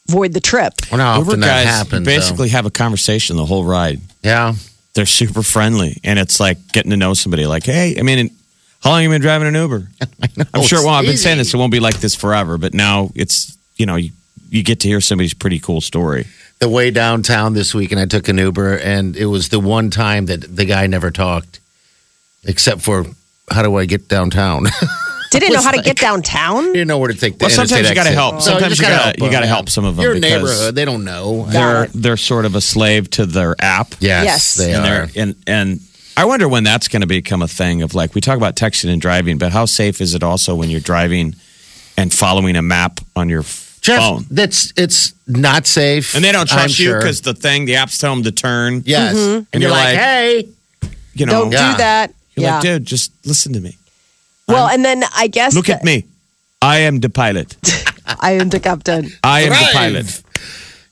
void 0.07 0.33
the 0.33 0.41
trip. 0.41 0.75
Well, 0.91 1.01
how 1.01 1.19
Uber 1.19 1.31
often 1.31 1.41
that 1.41 1.65
guys 1.65 1.75
happens. 1.75 2.07
though. 2.07 2.13
basically 2.17 2.49
have 2.51 2.67
a 2.67 2.71
conversation 2.71 3.37
the 3.37 3.47
whole 3.47 3.65
ride. 3.65 4.01
yeah. 4.23 4.55
They're 4.95 5.05
super 5.05 5.43
friendly, 5.43 6.01
and 6.05 6.19
it's 6.19 6.41
like 6.41 6.73
getting 6.73 6.91
to 6.91 6.97
know 6.97 7.13
somebody. 7.13 7.45
Like, 7.45 7.65
hey, 7.65 7.97
I 7.99 8.03
mean, 8.03 8.31
how 8.81 8.89
long 8.91 9.03
have 9.03 9.11
you 9.11 9.15
been 9.15 9.21
driving 9.21 9.47
an 9.49 9.55
Uber? 9.55 9.89
I'm 10.55 10.63
sure. 10.63 10.83
Well, 10.83 10.95
I've 10.95 11.05
been 11.05 11.19
saying 11.19 11.37
this; 11.37 11.53
it 11.53 11.59
won't 11.59 11.71
be 11.71 11.81
like 11.81 12.01
this 12.01 12.15
forever. 12.15 12.57
But 12.57 12.73
now 12.73 13.11
it's 13.15 13.59
you 13.77 13.85
know 13.85 13.97
you, 13.97 14.13
you 14.49 14.63
get 14.63 14.81
to 14.81 14.89
hear 14.89 15.03
somebody's 15.03 15.35
pretty 15.35 15.59
cool 15.59 15.83
story. 15.83 16.25
the 16.61 16.69
way 16.71 16.91
downtown 16.91 17.53
this 17.53 17.75
week 17.75 17.93
and 17.93 18.01
I 18.01 18.07
took 18.07 18.29
an 18.29 18.39
Uber 18.39 18.79
and 18.79 19.15
it 19.17 19.27
was 19.27 19.51
the 19.51 19.61
one 19.61 19.91
time 19.91 20.25
that 20.27 20.57
the 20.57 20.65
guy 20.65 20.87
never 20.87 21.11
talked 21.11 21.61
except 22.45 22.81
for 22.81 23.05
how 23.51 23.63
do 23.63 23.77
I 23.77 23.85
get 23.85 24.09
downtown? 24.09 24.67
Didn't 25.31 25.53
know 25.53 25.61
how 25.63 25.71
to 25.71 25.77
like- 25.79 25.87
get 25.87 25.97
downtown. 25.99 26.67
you 26.67 26.73
didn't 26.75 26.89
know 26.89 26.99
where 26.99 27.13
to 27.13 27.19
take 27.19 27.39
the 27.39 27.45
Well, 27.45 27.51
sometimes 27.51 27.89
you 27.89 27.95
gotta 27.95 28.11
help. 28.11 28.41
Sometimes 28.43 28.69
just 28.71 28.81
you 28.81 28.87
gotta 28.87 28.97
gotta- 28.97 29.19
help 29.21 29.31
you 29.31 29.31
gotta 29.31 29.47
help 29.47 29.69
some 29.71 29.85
of 29.85 29.97
them 29.97 30.03
Your 30.05 30.15
because- 30.15 30.31
neighborhood, 30.31 30.75
they 30.75 30.85
don't 30.85 31.05
know. 31.05 31.47
They're 31.51 31.89
they're 31.95 32.17
sort 32.17 32.45
of 32.45 32.55
a 32.55 32.61
slave 32.61 33.11
to 33.11 33.27
their 33.27 33.55
app. 33.61 33.95
Yes, 34.01 34.25
Yes. 34.25 34.55
they 34.55 34.73
and 34.75 34.87
are. 34.87 35.09
and 35.17 35.35
and 35.47 35.81
I 36.17 36.25
wonder 36.25 36.49
when 36.49 36.65
that's 36.65 36.89
going 36.89 37.03
to 37.03 37.07
become 37.07 37.43
a 37.43 37.49
thing 37.49 37.83
of 37.83 37.95
like 37.95 38.15
we 38.15 38.21
talk 38.23 38.37
about 38.39 38.57
texting 38.57 38.91
and 38.91 39.01
driving, 39.03 39.37
but 39.37 39.53
how 39.53 39.67
safe 39.67 40.01
is 40.01 40.15
it 40.15 40.23
also 40.23 40.55
when 40.55 40.71
you're 40.71 40.81
driving 40.81 41.35
and 41.99 42.13
following 42.13 42.57
a 42.57 42.63
map 42.63 43.01
on 43.15 43.29
your 43.29 43.45
Jeff, 43.83 44.01
phone? 44.01 44.27
that's 44.31 44.73
it's 44.77 45.13
not 45.27 45.67
safe. 45.67 46.15
And 46.15 46.25
they 46.25 46.33
don't 46.33 46.51
I'm 46.53 46.59
trust 46.59 46.79
you 46.79 46.87
sure. 46.87 46.99
because 47.01 47.21
the 47.21 47.35
thing, 47.35 47.67
the 47.67 47.77
app's 47.77 47.99
telling 47.99 48.23
them 48.23 48.33
to 48.33 48.33
turn. 48.33 48.83
yes, 48.87 49.15
Mm-hmm. 49.15 49.37
and 49.53 49.63
you're, 49.63 49.63
you're 49.63 49.71
like, 49.71 49.85
like, 49.95 49.97
hey, 49.99 50.49
You 51.15 51.27
know, 51.27 51.33
Don't 51.43 51.53
Yeah. 51.53 51.71
do 51.73 51.77
that. 51.79 52.15
you're 52.35 52.45
yeah. 52.45 52.55
like, 52.55 52.63
dude, 52.63 52.85
just 52.87 53.11
listen 53.25 53.53
to 53.55 53.61
me. 53.61 53.77
Well, 54.49 54.69
and 54.69 54.85
then 54.85 55.03
I 55.17 55.27
guess 55.29 55.55
Look 55.55 55.67
that- 55.67 55.81
at 55.81 55.85
me. 55.85 56.05
I 56.63 56.79
am 56.81 57.01
the 57.01 57.11
pilot. 57.11 57.57
I 58.21 58.33
am 58.33 58.49
the 58.49 58.61
captain. 58.61 59.11
I 59.23 59.43
am 59.43 59.51
the 59.51 59.69
pilot. 59.73 60.23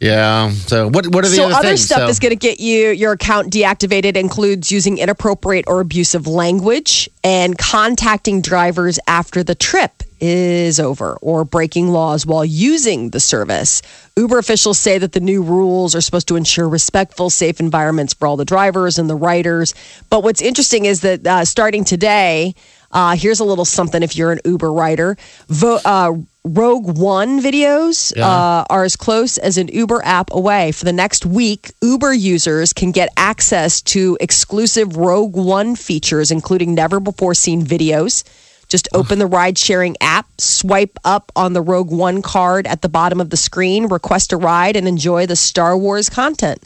yeah. 0.01 0.51
So 0.51 0.89
what? 0.89 1.07
What 1.09 1.25
are 1.25 1.29
the 1.29 1.37
So 1.37 1.45
other, 1.47 1.55
other 1.55 1.69
things? 1.69 1.85
stuff 1.85 1.99
So- 2.01 2.07
that's 2.07 2.19
going 2.19 2.31
to 2.31 2.37
get 2.37 2.61
you 2.61 2.91
your 2.91 3.13
account 3.13 3.53
deactivated 3.53 4.17
includes 4.17 4.71
using 4.71 4.99
inappropriate 4.99 5.65
or 5.67 5.81
abusive 5.81 6.27
language 6.27 7.09
and 7.23 7.57
contacting 7.57 8.43
drivers 8.43 8.99
after 9.07 9.43
the 9.43 9.55
trip 9.55 10.03
is 10.21 10.81
over 10.81 11.17
or 11.21 11.45
breaking 11.45 11.89
laws 11.89 12.25
while 12.25 12.45
using 12.45 13.11
the 13.11 13.21
service. 13.21 13.83
Uber 14.17 14.39
officials 14.39 14.79
say 14.79 14.97
that 14.97 15.13
the 15.13 15.21
new 15.21 15.43
rules 15.43 15.95
are 15.95 16.01
supposed 16.01 16.29
to 16.29 16.37
ensure 16.37 16.69
respectful, 16.69 17.29
safe 17.31 17.61
environments 17.61 18.15
for 18.15 18.27
all 18.27 18.37
the 18.37 18.45
drivers 18.45 18.99
and 18.99 19.11
the 19.11 19.15
riders. 19.17 19.75
But 20.09 20.23
what's 20.23 20.41
interesting 20.41 20.87
is 20.87 21.01
that 21.01 21.27
uh, 21.27 21.45
starting 21.45 21.85
today, 21.85 22.55
uh, 22.95 23.17
here's 23.17 23.41
a 23.41 23.45
little 23.45 23.65
something 23.65 24.03
if 24.03 24.17
you're 24.17 24.33
an 24.33 24.41
Uber 24.45 24.73
rider. 24.73 25.19
Vo- 25.49 25.81
uh, 25.85 26.13
Rogue 26.45 26.97
One 26.99 27.41
videos 27.41 28.17
uh, 28.19 28.65
are 28.71 28.85
as 28.85 28.97
close 28.97 29.37
as 29.39 29.59
an 29.59 29.69
Uber 29.69 30.03
app 30.05 30.31
away. 30.33 30.73
For 30.73 30.85
the 30.85 30.93
next 30.93 31.27
week, 31.27 31.73
Uber 31.83 32.13
users 32.15 32.73
can 32.73 32.93
get 32.93 33.09
access 33.17 33.83
to 33.83 34.17
exclusive 34.21 34.97
Rogue 34.97 35.35
One 35.37 35.75
features, 35.75 36.31
including 36.31 36.75
never 36.75 37.01
before 37.01 37.35
seen 37.35 37.63
videos. 37.63 38.25
Just 38.69 38.89
open 38.95 39.19
the 39.19 39.27
ride 39.27 39.59
sharing 39.59 39.97
app, 40.01 40.27
swipe 40.39 40.99
up 41.05 41.33
on 41.37 41.53
the 41.53 41.63
Rogue 41.63 41.91
One 41.91 42.23
card 42.23 42.67
at 42.67 42.83
the 42.83 42.89
bottom 42.89 43.21
of 43.21 43.31
the 43.31 43.37
screen, 43.37 43.87
request 43.89 44.33
a 44.33 44.37
ride, 44.37 44.77
and 44.77 44.87
enjoy 44.87 45.27
the 45.27 45.37
Star 45.37 45.77
Wars 45.77 46.09
content. 46.09 46.63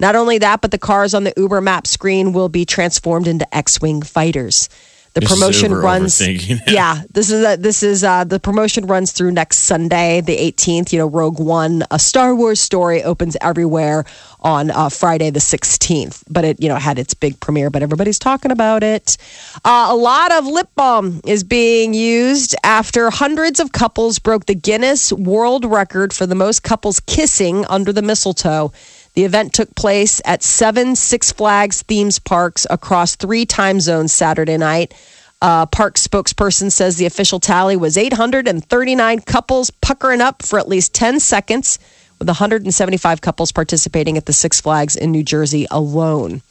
Not 0.00 0.16
only 0.16 0.38
that, 0.38 0.60
but 0.60 0.70
the 0.70 0.78
cars 0.78 1.14
on 1.14 1.24
the 1.24 1.32
Uber 1.36 1.60
map 1.60 1.86
screen 1.86 2.32
will 2.32 2.48
be 2.48 2.64
transformed 2.64 3.26
into 3.26 3.54
X 3.54 3.80
Wing 3.80 4.02
fighters. 4.02 4.68
The 5.14 5.20
This 5.20 5.30
promotion 5.30 5.72
runs. 5.72 6.20
Yeah, 6.66 7.02
this 7.12 7.30
is 7.30 7.44
a, 7.46 7.56
this 7.56 7.84
is 7.84 8.02
uh, 8.02 8.24
the 8.24 8.40
promotion 8.40 8.86
runs 8.88 9.12
through 9.12 9.30
next 9.30 9.58
Sunday, 9.58 10.20
the 10.20 10.36
18th. 10.36 10.92
You 10.92 10.98
know, 10.98 11.06
Rogue 11.06 11.38
One, 11.38 11.84
a 11.92 12.00
Star 12.00 12.34
Wars 12.34 12.60
story, 12.60 13.00
opens 13.04 13.36
everywhere 13.40 14.06
on 14.40 14.72
uh, 14.72 14.88
Friday 14.88 15.30
the 15.30 15.38
16th. 15.38 16.24
But 16.28 16.44
it 16.44 16.60
you 16.60 16.68
know 16.68 16.74
had 16.74 16.98
its 16.98 17.14
big 17.14 17.38
premiere, 17.38 17.70
but 17.70 17.80
everybody's 17.80 18.18
talking 18.18 18.50
about 18.50 18.82
it. 18.82 19.16
Uh, 19.64 19.86
a 19.90 19.94
lot 19.94 20.32
of 20.32 20.46
lip 20.46 20.70
balm 20.74 21.20
is 21.24 21.44
being 21.44 21.94
used 21.94 22.56
after 22.64 23.08
hundreds 23.10 23.60
of 23.60 23.70
couples 23.70 24.18
broke 24.18 24.46
the 24.46 24.54
Guinness 24.56 25.12
World 25.12 25.64
Record 25.64 26.12
for 26.12 26.26
the 26.26 26.34
most 26.34 26.64
couples 26.64 26.98
kissing 26.98 27.64
under 27.66 27.92
the 27.92 28.02
mistletoe. 28.02 28.72
The 29.14 29.24
event 29.24 29.52
took 29.52 29.74
place 29.76 30.20
at 30.24 30.42
seven 30.42 30.96
Six 30.96 31.30
Flags 31.32 31.82
themes 31.82 32.18
parks 32.18 32.66
across 32.68 33.14
three 33.14 33.46
time 33.46 33.80
zones 33.80 34.12
Saturday 34.12 34.56
night. 34.56 34.92
Uh, 35.40 35.66
park 35.66 35.96
spokesperson 35.96 36.72
says 36.72 36.96
the 36.96 37.06
official 37.06 37.38
tally 37.38 37.76
was 37.76 37.96
839 37.96 39.20
couples 39.20 39.70
puckering 39.70 40.20
up 40.20 40.42
for 40.42 40.58
at 40.58 40.68
least 40.68 40.94
10 40.94 41.20
seconds, 41.20 41.78
with 42.18 42.28
175 42.28 43.20
couples 43.20 43.52
participating 43.52 44.16
at 44.16 44.26
the 44.26 44.32
Six 44.32 44.60
Flags 44.60 44.96
in 44.96 45.12
New 45.12 45.22
Jersey 45.22 45.66
alone. 45.70 46.42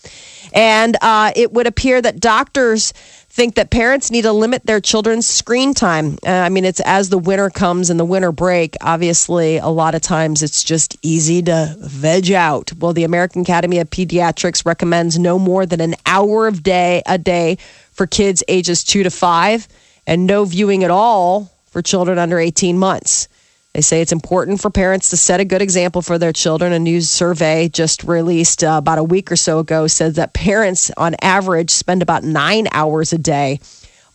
And 0.54 0.96
uh, 1.02 1.32
it 1.36 1.52
would 1.52 1.68
appear 1.68 2.02
that 2.02 2.20
doctors 2.20 2.94
think 3.34 3.56
that 3.56 3.72
parents 3.72 4.12
need 4.12 4.22
to 4.22 4.32
limit 4.32 4.64
their 4.68 4.80
children's 4.80 5.26
screen 5.26 5.74
time. 5.74 6.20
Uh, 6.24 6.30
I 6.30 6.50
mean, 6.50 6.66
it's 6.66 6.80
as 6.82 7.10
the 7.10 7.18
winter 7.18 7.50
comes 7.50 7.90
and 7.90 8.00
the 8.00 8.06
winter 8.06 8.32
break, 8.32 8.78
obviously, 8.80 9.58
a 9.58 9.70
lot 9.70 9.96
of 9.96 10.04
times 10.04 10.44
it's 10.44 10.64
just 10.64 10.96
easy 11.02 11.42
to 11.42 11.76
veg 11.80 12.32
out. 12.32 12.72
Well, 12.78 12.94
the 12.94 13.06
American 13.06 13.42
Academy 13.42 13.80
of 13.80 13.90
Pediatrics 13.90 14.68
recommends 14.68 15.18
no 15.18 15.40
more 15.40 15.66
than 15.66 15.82
an 15.82 15.96
hour 16.06 16.46
of 16.46 16.62
day 16.62 17.02
a 17.08 17.18
day 17.18 17.58
for 17.92 18.06
kids 18.06 18.44
ages 18.48 18.84
two 18.84 19.02
to 19.02 19.10
five 19.10 19.68
and 20.06 20.28
no 20.28 20.46
viewing 20.46 20.84
at 20.84 20.92
all 20.92 21.52
for 21.66 21.82
children 21.82 22.20
under 22.20 22.38
18 22.38 22.78
months. 22.78 23.28
They 23.74 23.82
say 23.82 24.02
it's 24.02 24.12
important 24.12 24.62
for 24.62 24.70
parents 24.70 25.10
to 25.10 25.18
set 25.18 25.40
a 25.40 25.46
good 25.46 25.64
example 25.64 26.04
for 26.04 26.20
their 26.20 26.32
children. 26.32 26.74
A 26.74 26.80
new 26.80 27.02
survey 27.02 27.70
just 27.70 28.04
released 28.04 28.64
uh, 28.64 28.76
about 28.78 29.00
a 29.00 29.04
week 29.04 29.32
or 29.32 29.36
so 29.36 29.58
ago 29.58 29.88
says 29.88 30.14
that 30.16 30.34
parents, 30.34 30.92
on 30.96 31.16
average, 31.22 31.72
spend 31.72 32.04
about 32.04 32.24
nine 32.24 32.68
hours 32.72 33.14
a 33.14 33.18
day 33.18 33.60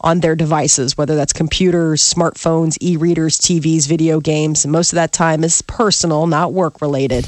on 0.01 0.21
their 0.21 0.37
devices, 0.37 0.97
whether 0.97 1.17
that's 1.17 1.33
computers, 1.33 2.03
smartphones, 2.03 2.79
e 2.81 2.97
readers, 2.97 3.37
TVs, 3.37 3.89
video 3.89 4.21
games. 4.21 4.65
And 4.65 4.71
most 4.71 4.93
of 4.93 4.97
that 4.97 5.13
time 5.13 5.43
is 5.43 5.61
personal, 5.63 6.29
not 6.29 6.53
work 6.53 6.81
related. 6.81 7.27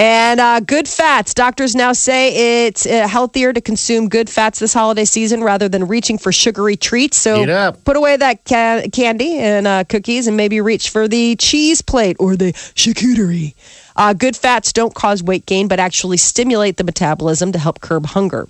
And 0.00 0.40
uh, 0.40 0.60
good 0.60 0.88
fats. 0.88 1.34
Doctors 1.34 1.74
now 1.74 1.92
say 1.92 2.64
it's 2.64 2.86
uh, 2.86 3.06
healthier 3.06 3.52
to 3.52 3.60
consume 3.60 4.08
good 4.08 4.30
fats 4.30 4.58
this 4.58 4.72
holiday 4.72 5.04
season 5.04 5.44
rather 5.44 5.68
than 5.68 5.88
reaching 5.88 6.16
for 6.16 6.32
sugary 6.32 6.74
treats. 6.76 7.18
So 7.18 7.44
put 7.84 7.98
away 7.98 8.16
that 8.16 8.46
ca- 8.46 8.84
candy 8.90 9.36
and 9.38 9.66
uh, 9.66 9.84
cookies 9.84 10.26
and 10.26 10.38
maybe 10.38 10.62
reach 10.62 10.88
for 10.88 11.06
the 11.06 11.36
cheese 11.36 11.82
plate 11.82 12.16
or 12.18 12.34
the 12.34 12.54
charcuterie. 12.54 13.54
Uh, 13.94 14.14
good 14.14 14.36
fats 14.36 14.72
don't 14.72 14.94
cause 14.94 15.22
weight 15.22 15.44
gain, 15.44 15.68
but 15.68 15.78
actually 15.78 16.16
stimulate 16.16 16.78
the 16.78 16.84
metabolism 16.84 17.52
to 17.52 17.58
help 17.58 17.82
curb 17.82 18.06
hunger. 18.06 18.48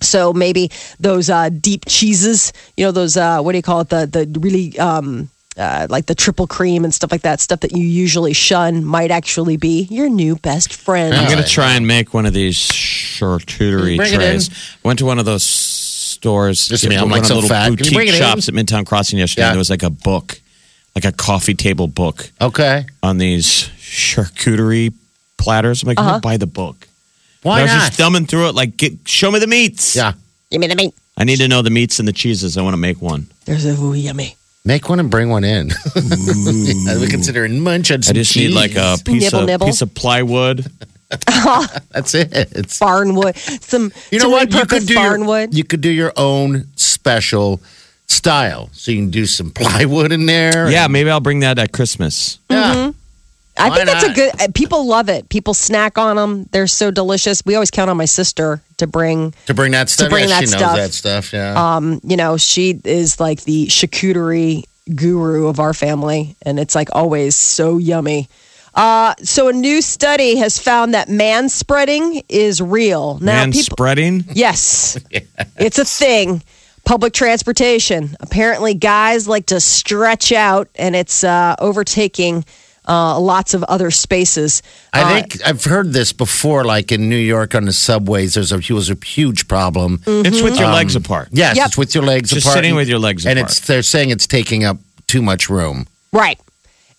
So 0.00 0.32
maybe 0.32 0.70
those 0.98 1.28
uh, 1.28 1.50
deep 1.50 1.84
cheeses, 1.88 2.54
you 2.78 2.86
know, 2.86 2.90
those 2.90 3.18
uh, 3.18 3.42
what 3.42 3.52
do 3.52 3.58
you 3.58 3.62
call 3.62 3.82
it? 3.82 3.90
The 3.90 4.06
the 4.06 4.40
really 4.40 4.78
um, 4.78 5.28
uh, 5.60 5.86
like 5.90 6.06
the 6.06 6.14
triple 6.14 6.46
cream 6.46 6.84
and 6.84 6.92
stuff 6.94 7.12
like 7.12 7.22
that, 7.22 7.38
stuff 7.40 7.60
that 7.60 7.72
you 7.72 7.84
usually 7.84 8.32
shun, 8.32 8.84
might 8.84 9.10
actually 9.10 9.56
be 9.58 9.82
your 9.90 10.08
new 10.08 10.34
best 10.36 10.72
friend. 10.74 11.14
I'm 11.14 11.30
going 11.30 11.42
to 11.42 11.48
try 11.48 11.74
and 11.74 11.86
make 11.86 12.14
one 12.14 12.24
of 12.26 12.32
these 12.32 12.56
charcuterie 12.56 13.96
Bring 13.98 14.14
trays. 14.14 14.48
in. 14.48 14.54
Went 14.82 14.98
to 15.00 15.04
one 15.04 15.18
of 15.18 15.24
those 15.26 15.42
stores, 15.44 16.68
Just 16.68 16.88
me, 16.88 16.96
I'm 16.96 17.02
one 17.02 17.10
like 17.12 17.20
of 17.22 17.26
so 17.26 17.34
little 17.36 17.48
fat. 17.50 17.70
You 17.70 17.76
boutique 17.76 17.94
bring 17.94 18.08
it 18.08 18.14
in? 18.14 18.20
shops 18.20 18.48
at 18.48 18.54
Midtown 18.54 18.86
Crossing 18.86 19.18
yesterday. 19.18 19.42
Yeah. 19.42 19.48
And 19.48 19.54
there 19.54 19.58
was 19.60 19.70
like 19.70 19.82
a 19.82 19.90
book, 19.90 20.40
like 20.94 21.04
a 21.04 21.12
coffee 21.12 21.54
table 21.54 21.86
book 21.86 22.30
Okay. 22.40 22.86
on 23.02 23.18
these 23.18 23.68
charcuterie 23.78 24.92
platters. 25.36 25.82
I'm 25.82 25.88
like, 25.88 25.98
I'm 25.98 26.04
Uh-huh. 26.04 26.10
gonna 26.14 26.20
buy 26.20 26.36
the 26.36 26.46
book. 26.46 26.86
Why 27.42 27.60
I 27.60 27.62
was 27.62 27.70
not? 27.72 27.78
just 27.86 27.92
thumbing 27.98 28.26
through 28.26 28.48
it, 28.48 28.54
like, 28.54 28.76
get, 28.76 28.92
show 29.06 29.30
me 29.30 29.38
the 29.38 29.46
meats. 29.46 29.96
yeah. 29.96 30.12
Give 30.50 30.60
me 30.60 30.66
the 30.66 30.74
meat. 30.76 30.94
I 31.16 31.24
need 31.24 31.38
to 31.38 31.48
know 31.48 31.62
the 31.62 31.70
meats 31.70 31.98
and 31.98 32.08
the 32.08 32.12
cheeses. 32.12 32.56
I 32.58 32.62
want 32.62 32.74
to 32.74 32.78
make 32.80 33.00
one. 33.00 33.28
There's 33.44 33.64
a 33.66 33.70
ooh, 33.80 33.94
yummy. 33.94 34.36
Make 34.64 34.88
one 34.90 35.00
and 35.00 35.10
bring 35.10 35.30
one 35.30 35.42
in. 35.44 35.68
we 35.96 37.06
consider 37.08 37.48
munch 37.48 37.90
on 37.90 37.98
I 37.98 38.00
some 38.02 38.14
just 38.14 38.36
need 38.36 38.50
like 38.52 38.76
a 38.76 38.96
piece 39.04 39.24
Nibble, 39.24 39.38
of 39.40 39.46
nibble. 39.46 39.66
piece 39.66 39.80
of 39.82 39.94
plywood. 39.94 40.66
That's 41.90 42.14
it. 42.14 42.28
It's 42.32 42.78
Barnwood. 42.78 43.36
Some 43.62 43.90
you 44.12 44.18
know 44.18 44.24
some 44.24 44.32
what? 44.32 44.52
You 44.52 44.60
could 44.66 44.82
repurposed 44.82 44.86
do 44.86 44.92
your, 44.94 45.02
barnwood. 45.18 45.54
you 45.54 45.64
could 45.64 45.80
do 45.80 45.90
your 45.90 46.12
own 46.16 46.68
special 46.76 47.60
style. 48.06 48.68
So 48.72 48.90
you 48.92 48.98
can 48.98 49.10
do 49.10 49.24
some 49.26 49.50
plywood 49.54 50.12
in 50.12 50.26
there. 50.26 50.70
Yeah, 50.70 50.84
and- 50.84 50.92
maybe 50.92 51.10
I'll 51.10 51.20
bring 51.20 51.40
that 51.40 51.58
at 51.58 51.72
Christmas. 51.72 52.38
yeah. 52.50 52.74
Mm-hmm. 52.74 52.90
I 53.60 53.68
Why 53.68 53.76
think 53.76 53.86
that's 53.88 54.04
a 54.04 54.12
good. 54.12 54.40
uh, 54.40 54.48
People 54.54 54.86
love 54.86 55.08
it. 55.08 55.28
People 55.28 55.54
snack 55.54 55.98
on 55.98 56.16
them. 56.16 56.44
They're 56.50 56.66
so 56.66 56.90
delicious. 56.90 57.42
We 57.44 57.54
always 57.54 57.70
count 57.70 57.90
on 57.90 57.96
my 57.96 58.04
sister 58.06 58.60
to 58.78 58.86
bring. 58.86 59.34
To 59.46 59.54
bring 59.54 59.72
that 59.72 59.88
stuff. 59.88 60.06
To 60.06 60.10
bring 60.10 60.28
yeah, 60.28 60.36
that 60.36 60.40
she 60.40 60.46
stuff. 60.46 60.60
knows 60.60 60.76
that 60.76 60.92
stuff. 60.92 61.32
Yeah. 61.32 61.76
Um, 61.76 62.00
you 62.02 62.16
know, 62.16 62.36
she 62.36 62.80
is 62.84 63.20
like 63.20 63.42
the 63.44 63.66
charcuterie 63.66 64.64
guru 64.94 65.46
of 65.48 65.60
our 65.60 65.74
family, 65.74 66.36
and 66.42 66.58
it's 66.58 66.74
like 66.74 66.88
always 66.92 67.36
so 67.36 67.78
yummy. 67.78 68.28
Uh, 68.74 69.14
so 69.22 69.48
a 69.48 69.52
new 69.52 69.82
study 69.82 70.36
has 70.36 70.58
found 70.58 70.94
that 70.94 71.08
man 71.08 71.48
spreading 71.48 72.22
is 72.28 72.62
real. 72.62 73.14
Now, 73.18 73.32
Man 73.42 73.52
people, 73.52 73.74
spreading. 73.74 74.24
Yes, 74.32 74.96
it's 75.58 75.78
a 75.78 75.84
thing. 75.84 76.42
Public 76.84 77.12
transportation. 77.12 78.16
Apparently, 78.20 78.74
guys 78.74 79.28
like 79.28 79.46
to 79.46 79.60
stretch 79.60 80.32
out, 80.32 80.68
and 80.76 80.94
it's 80.96 81.22
uh, 81.24 81.56
overtaking 81.58 82.44
uh, 82.88 83.18
lots 83.20 83.54
of 83.54 83.62
other 83.64 83.90
spaces. 83.90 84.62
I 84.92 85.02
Uh, 85.02 85.08
think 85.14 85.46
I've 85.46 85.64
heard 85.64 85.92
this 85.92 86.12
before, 86.12 86.64
like 86.64 86.90
in 86.92 87.08
New 87.08 87.16
York 87.16 87.54
on 87.54 87.64
the 87.66 87.72
subways. 87.72 88.34
There's 88.34 88.52
a 88.52 88.60
was 88.74 88.90
a 88.90 88.96
huge 89.04 89.46
problem. 89.48 90.02
It's 90.06 90.42
with 90.42 90.58
your 90.58 90.68
legs 90.72 90.96
apart. 90.96 91.28
Yes, 91.30 91.56
Yep. 91.56 91.66
it's 91.66 91.78
with 91.78 91.94
your 91.94 92.04
legs 92.04 92.30
Just 92.30 92.46
apart, 92.46 92.56
sitting 92.56 92.74
with 92.74 92.88
your 92.88 92.98
legs 92.98 93.26
and 93.26 93.38
apart. 93.38 93.50
it's 93.52 93.60
they're 93.60 93.82
saying 93.82 94.10
it's 94.10 94.26
taking 94.26 94.64
up 94.64 94.78
too 95.06 95.22
much 95.22 95.48
room. 95.50 95.86
Right. 96.12 96.38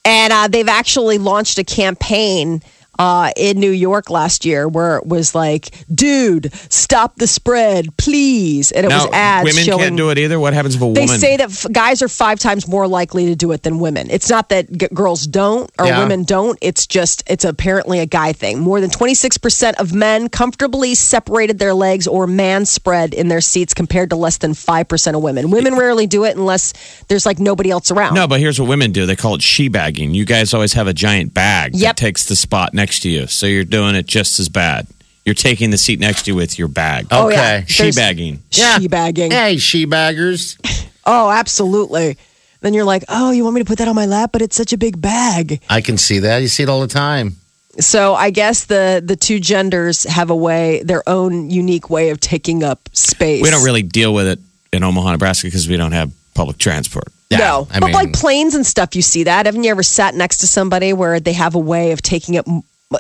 And 0.06 0.34
uh, 0.34 0.48
they've 0.48 0.68
actually 0.68 1.18
launched 1.18 1.58
a 1.60 1.64
campaign 1.64 2.62
uh, 3.02 3.32
in 3.36 3.60
New 3.60 3.72
York 3.72 4.10
last 4.10 4.46
year 4.46 4.68
where 4.68 4.98
it 4.98 5.08
was 5.08 5.34
like, 5.34 5.70
dude, 5.94 6.54
stop 6.72 7.16
the 7.16 7.26
spread, 7.28 7.96
please. 7.98 8.72
And 8.72 8.86
it 8.86 8.90
now, 8.90 9.06
was 9.06 9.14
ads 9.14 9.46
women 9.50 9.64
showing. 9.64 9.80
can't 9.80 9.98
do 9.98 10.10
it 10.12 10.18
either. 10.20 10.40
What 10.40 10.54
happens 10.54 10.76
if 10.76 10.82
a 10.82 10.86
they 10.94 11.02
woman? 11.02 11.20
say 11.20 11.38
that 11.38 11.50
f- 11.50 11.66
guys 11.72 12.02
are 12.02 12.08
five 12.08 12.40
times 12.40 12.68
more 12.68 12.88
likely 12.88 13.26
to 13.28 13.36
do 13.36 13.52
it 13.54 13.64
than 13.64 13.80
women. 13.80 14.10
It's 14.12 14.30
not 14.30 14.50
that 14.50 14.72
g- 14.72 14.88
girls 14.94 15.26
don't 15.26 15.70
or 15.80 15.88
Yeah. 15.88 16.00
women 16.00 16.24
don't. 16.24 16.58
It's 16.62 16.86
just, 16.86 17.24
it's 17.26 17.44
apparently 17.44 18.00
a 18.00 18.06
guy 18.06 18.34
thing. 18.34 18.60
More 18.60 18.80
than 18.82 18.90
26% 18.92 19.74
of 19.80 19.94
men 19.94 20.30
comfortably 20.30 20.94
separated 20.96 21.58
their 21.58 21.74
legs 21.74 22.06
or 22.08 22.28
man 22.28 22.66
spread 22.66 23.14
in 23.14 23.30
their 23.30 23.42
seats 23.42 23.74
compared 23.74 24.12
to 24.12 24.16
less 24.16 24.38
than 24.38 24.54
5% 24.54 25.16
of 25.16 25.22
women. 25.24 25.50
Women 25.50 25.76
rarely 25.76 26.06
do 26.06 26.24
it 26.26 26.38
unless 26.38 26.74
there's 27.08 27.26
like 27.26 27.40
nobody 27.40 27.72
else 27.72 27.90
around. 27.90 28.14
no, 28.14 28.28
but 28.28 28.40
here's 28.40 28.60
what 28.60 28.70
women 28.70 28.92
do. 28.92 29.06
They 29.06 29.16
call 29.16 29.36
it 29.36 29.42
she 29.42 29.70
bagging. 29.70 30.14
You 30.14 30.26
guys 30.26 30.54
always 30.54 30.74
have 30.74 30.88
a 30.88 30.94
giant 30.94 31.34
bag 31.34 31.72
Yep. 31.74 31.82
that 31.96 31.98
takes 31.98 32.26
the 32.26 32.36
spot 32.36 32.74
next 32.74 32.91
to 33.00 33.10
you, 33.10 33.28
so 33.28 33.46
you're 33.48 33.64
doing 33.64 33.96
it 33.96 34.06
just 34.06 34.40
as 34.40 34.50
bad. 34.50 34.86
You're 35.26 35.36
taking 35.36 35.70
the 35.72 35.78
seat 35.78 36.00
next 36.00 36.24
to 36.26 36.32
you 36.32 36.36
with 36.36 36.60
your 36.60 36.68
bag. 36.68 37.08
Oh, 37.12 37.28
Okay. 37.28 37.36
yeah. 37.36 37.64
she 37.66 37.84
There's- 37.84 37.96
bagging. 37.96 38.42
She 38.50 38.88
bagging. 38.88 39.32
Hey, 39.32 39.58
she 39.58 39.86
baggers. 39.86 40.58
Oh, 41.04 41.32
absolutely. 41.32 42.16
Then 42.60 42.76
you're 42.76 42.84
like, 42.86 43.04
oh, 43.10 43.32
you 43.32 43.44
want 43.44 43.56
me 43.56 43.62
to 43.62 43.66
put 43.66 43.80
that 43.80 43.88
on 43.88 43.96
my 43.96 44.06
lap? 44.06 44.30
But 44.32 44.44
it's 44.44 44.56
such 44.56 44.72
a 44.72 44.78
big 44.78 45.02
bag. 45.02 45.60
I 45.68 45.82
can 45.82 45.98
see 45.98 46.20
that. 46.20 46.44
You 46.44 46.48
see 46.48 46.62
it 46.62 46.70
all 46.70 46.80
the 46.82 46.88
time. 46.88 47.38
So 47.80 48.14
I 48.14 48.30
guess 48.30 48.66
the 48.66 49.02
the 49.04 49.16
two 49.16 49.40
genders 49.40 50.04
have 50.04 50.30
a 50.30 50.36
way, 50.36 50.84
their 50.84 51.02
own 51.10 51.50
unique 51.50 51.90
way 51.90 52.12
of 52.12 52.20
taking 52.20 52.64
up 52.64 52.88
space. 52.94 53.42
We 53.42 53.50
don't 53.50 53.64
really 53.66 53.82
deal 53.82 54.14
with 54.14 54.28
it 54.28 54.40
in 54.72 54.84
Omaha, 54.84 55.14
Nebraska, 55.14 55.48
because 55.48 55.68
we 55.68 55.76
don't 55.76 55.94
have 55.94 56.12
public 56.36 56.60
transport. 56.60 57.08
no, 57.32 57.68
I 57.72 57.80
but 57.80 57.88
mean- 57.88 57.94
like 57.96 58.14
planes 58.14 58.54
and 58.54 58.64
stuff, 58.64 58.96
you 58.96 59.02
see 59.02 59.24
that. 59.24 59.48
Haven't 59.48 59.64
you 59.64 59.72
ever 59.72 59.82
sat 59.84 60.14
next 60.14 60.38
to 60.40 60.48
somebody 60.48 60.94
where 60.94 61.20
they 61.20 61.34
have 61.34 61.56
a 61.56 61.60
way 61.60 61.94
of 61.94 62.02
taking 62.04 62.38
up, 62.38 62.46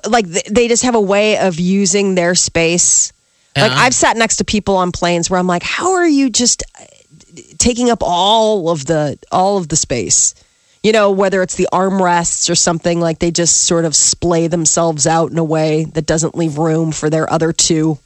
like 0.07 0.25
they 0.27 0.67
just 0.67 0.83
have 0.83 0.95
a 0.95 1.01
way 1.01 1.37
of 1.37 1.59
using 1.59 2.15
their 2.15 2.35
space? 2.35 3.13
Like 3.55 3.71
I've 3.71 3.93
sat 3.93 4.15
next 4.15 4.37
to 4.37 4.45
people 4.45 4.77
on 4.77 4.91
planes 4.91 5.29
where 5.29 5.39
I'm 5.39 5.47
like, 5.47 5.63
how 5.63 5.93
are 5.93 6.07
you 6.07 6.29
just 6.29 6.63
uh, 6.79 6.85
taking 7.57 7.89
up 7.89 7.99
all 8.01 8.69
of 8.69 8.85
the 8.85 9.17
all 9.31 9.57
of 9.57 9.67
the 9.67 9.75
space? 9.75 10.35
You 10.83 10.93
know, 10.93 11.11
whether 11.11 11.43
it's 11.43 11.55
the 11.55 11.67
armrests 11.71 12.49
or 12.49 12.55
something 12.55 12.99
like 12.99 13.19
they 13.19 13.29
just 13.29 13.65
sort 13.65 13.85
of 13.85 13.95
splay 13.95 14.47
themselves 14.47 15.05
out 15.05 15.31
in 15.31 15.37
a 15.37 15.43
way 15.43 15.83
that 15.83 16.05
doesn't 16.05 16.35
leave 16.35 16.57
room 16.57 16.91
for 16.91 17.09
their 17.09 17.31
other 17.31 17.53
two, 17.53 17.99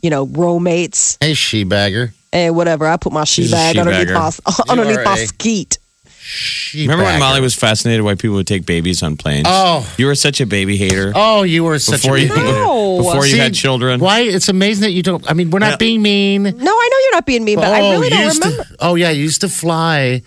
you 0.00 0.08
know, 0.08 0.24
roommates. 0.24 1.18
Hey, 1.20 1.34
she 1.34 1.64
bagger. 1.64 2.14
Hey, 2.30 2.50
whatever. 2.50 2.86
I 2.86 2.96
put 2.96 3.12
my 3.12 3.24
she 3.24 3.50
bag 3.50 3.76
underneath 3.78 4.12
my 4.12 4.30
underneath 4.68 5.04
my 5.04 5.12
are 5.12 5.26
skeet. 5.26 5.78
She 6.24 6.82
Remember 6.82 7.04
when. 7.04 7.18
Molly 7.18 7.40
was 7.40 7.54
fascinated 7.54 8.02
why 8.04 8.14
people 8.14 8.36
would 8.36 8.46
take 8.46 8.64
babies 8.64 9.02
on 9.02 9.16
planes? 9.16 9.46
Oh. 9.48 9.92
you 9.98 10.06
were 10.06 10.14
such 10.14 10.40
a 10.40 10.46
baby 10.46 10.76
hater 10.76 11.12
Oh, 11.16 11.42
you 11.42 11.64
were 11.64 11.78
such 11.80 12.02
before 12.02 12.16
a 12.16 12.20
baby 12.22 12.34
hater. 12.34 12.44
No. 12.52 12.98
before 12.98 13.26
you 13.26 13.32
See, 13.32 13.38
had 13.38 13.54
children. 13.54 13.98
Why? 14.00 14.20
It's 14.20 14.48
amazing 14.48 14.82
that 14.82 14.92
you 14.92 15.02
don't. 15.02 15.28
I 15.28 15.34
mean, 15.34 15.50
we're 15.50 15.58
not 15.58 15.72
Yeah. 15.72 15.76
being 15.78 16.00
mean. 16.02 16.42
No, 16.44 16.50
I 16.50 16.54
know 16.92 16.98
you're 17.02 17.12
not 17.12 17.26
being 17.26 17.44
mean, 17.44 17.56
but 17.58 17.68
I 17.68 17.80
Oh, 17.80 17.90
really 17.92 18.08
don't 18.10 18.24
used 18.24 18.42
to- 18.42 18.48
remember. 18.48 18.76
oh 18.80 18.94
yeah, 18.94 19.10
you 19.10 19.22
used 19.24 19.40
to 19.40 19.48
fly. 19.48 20.22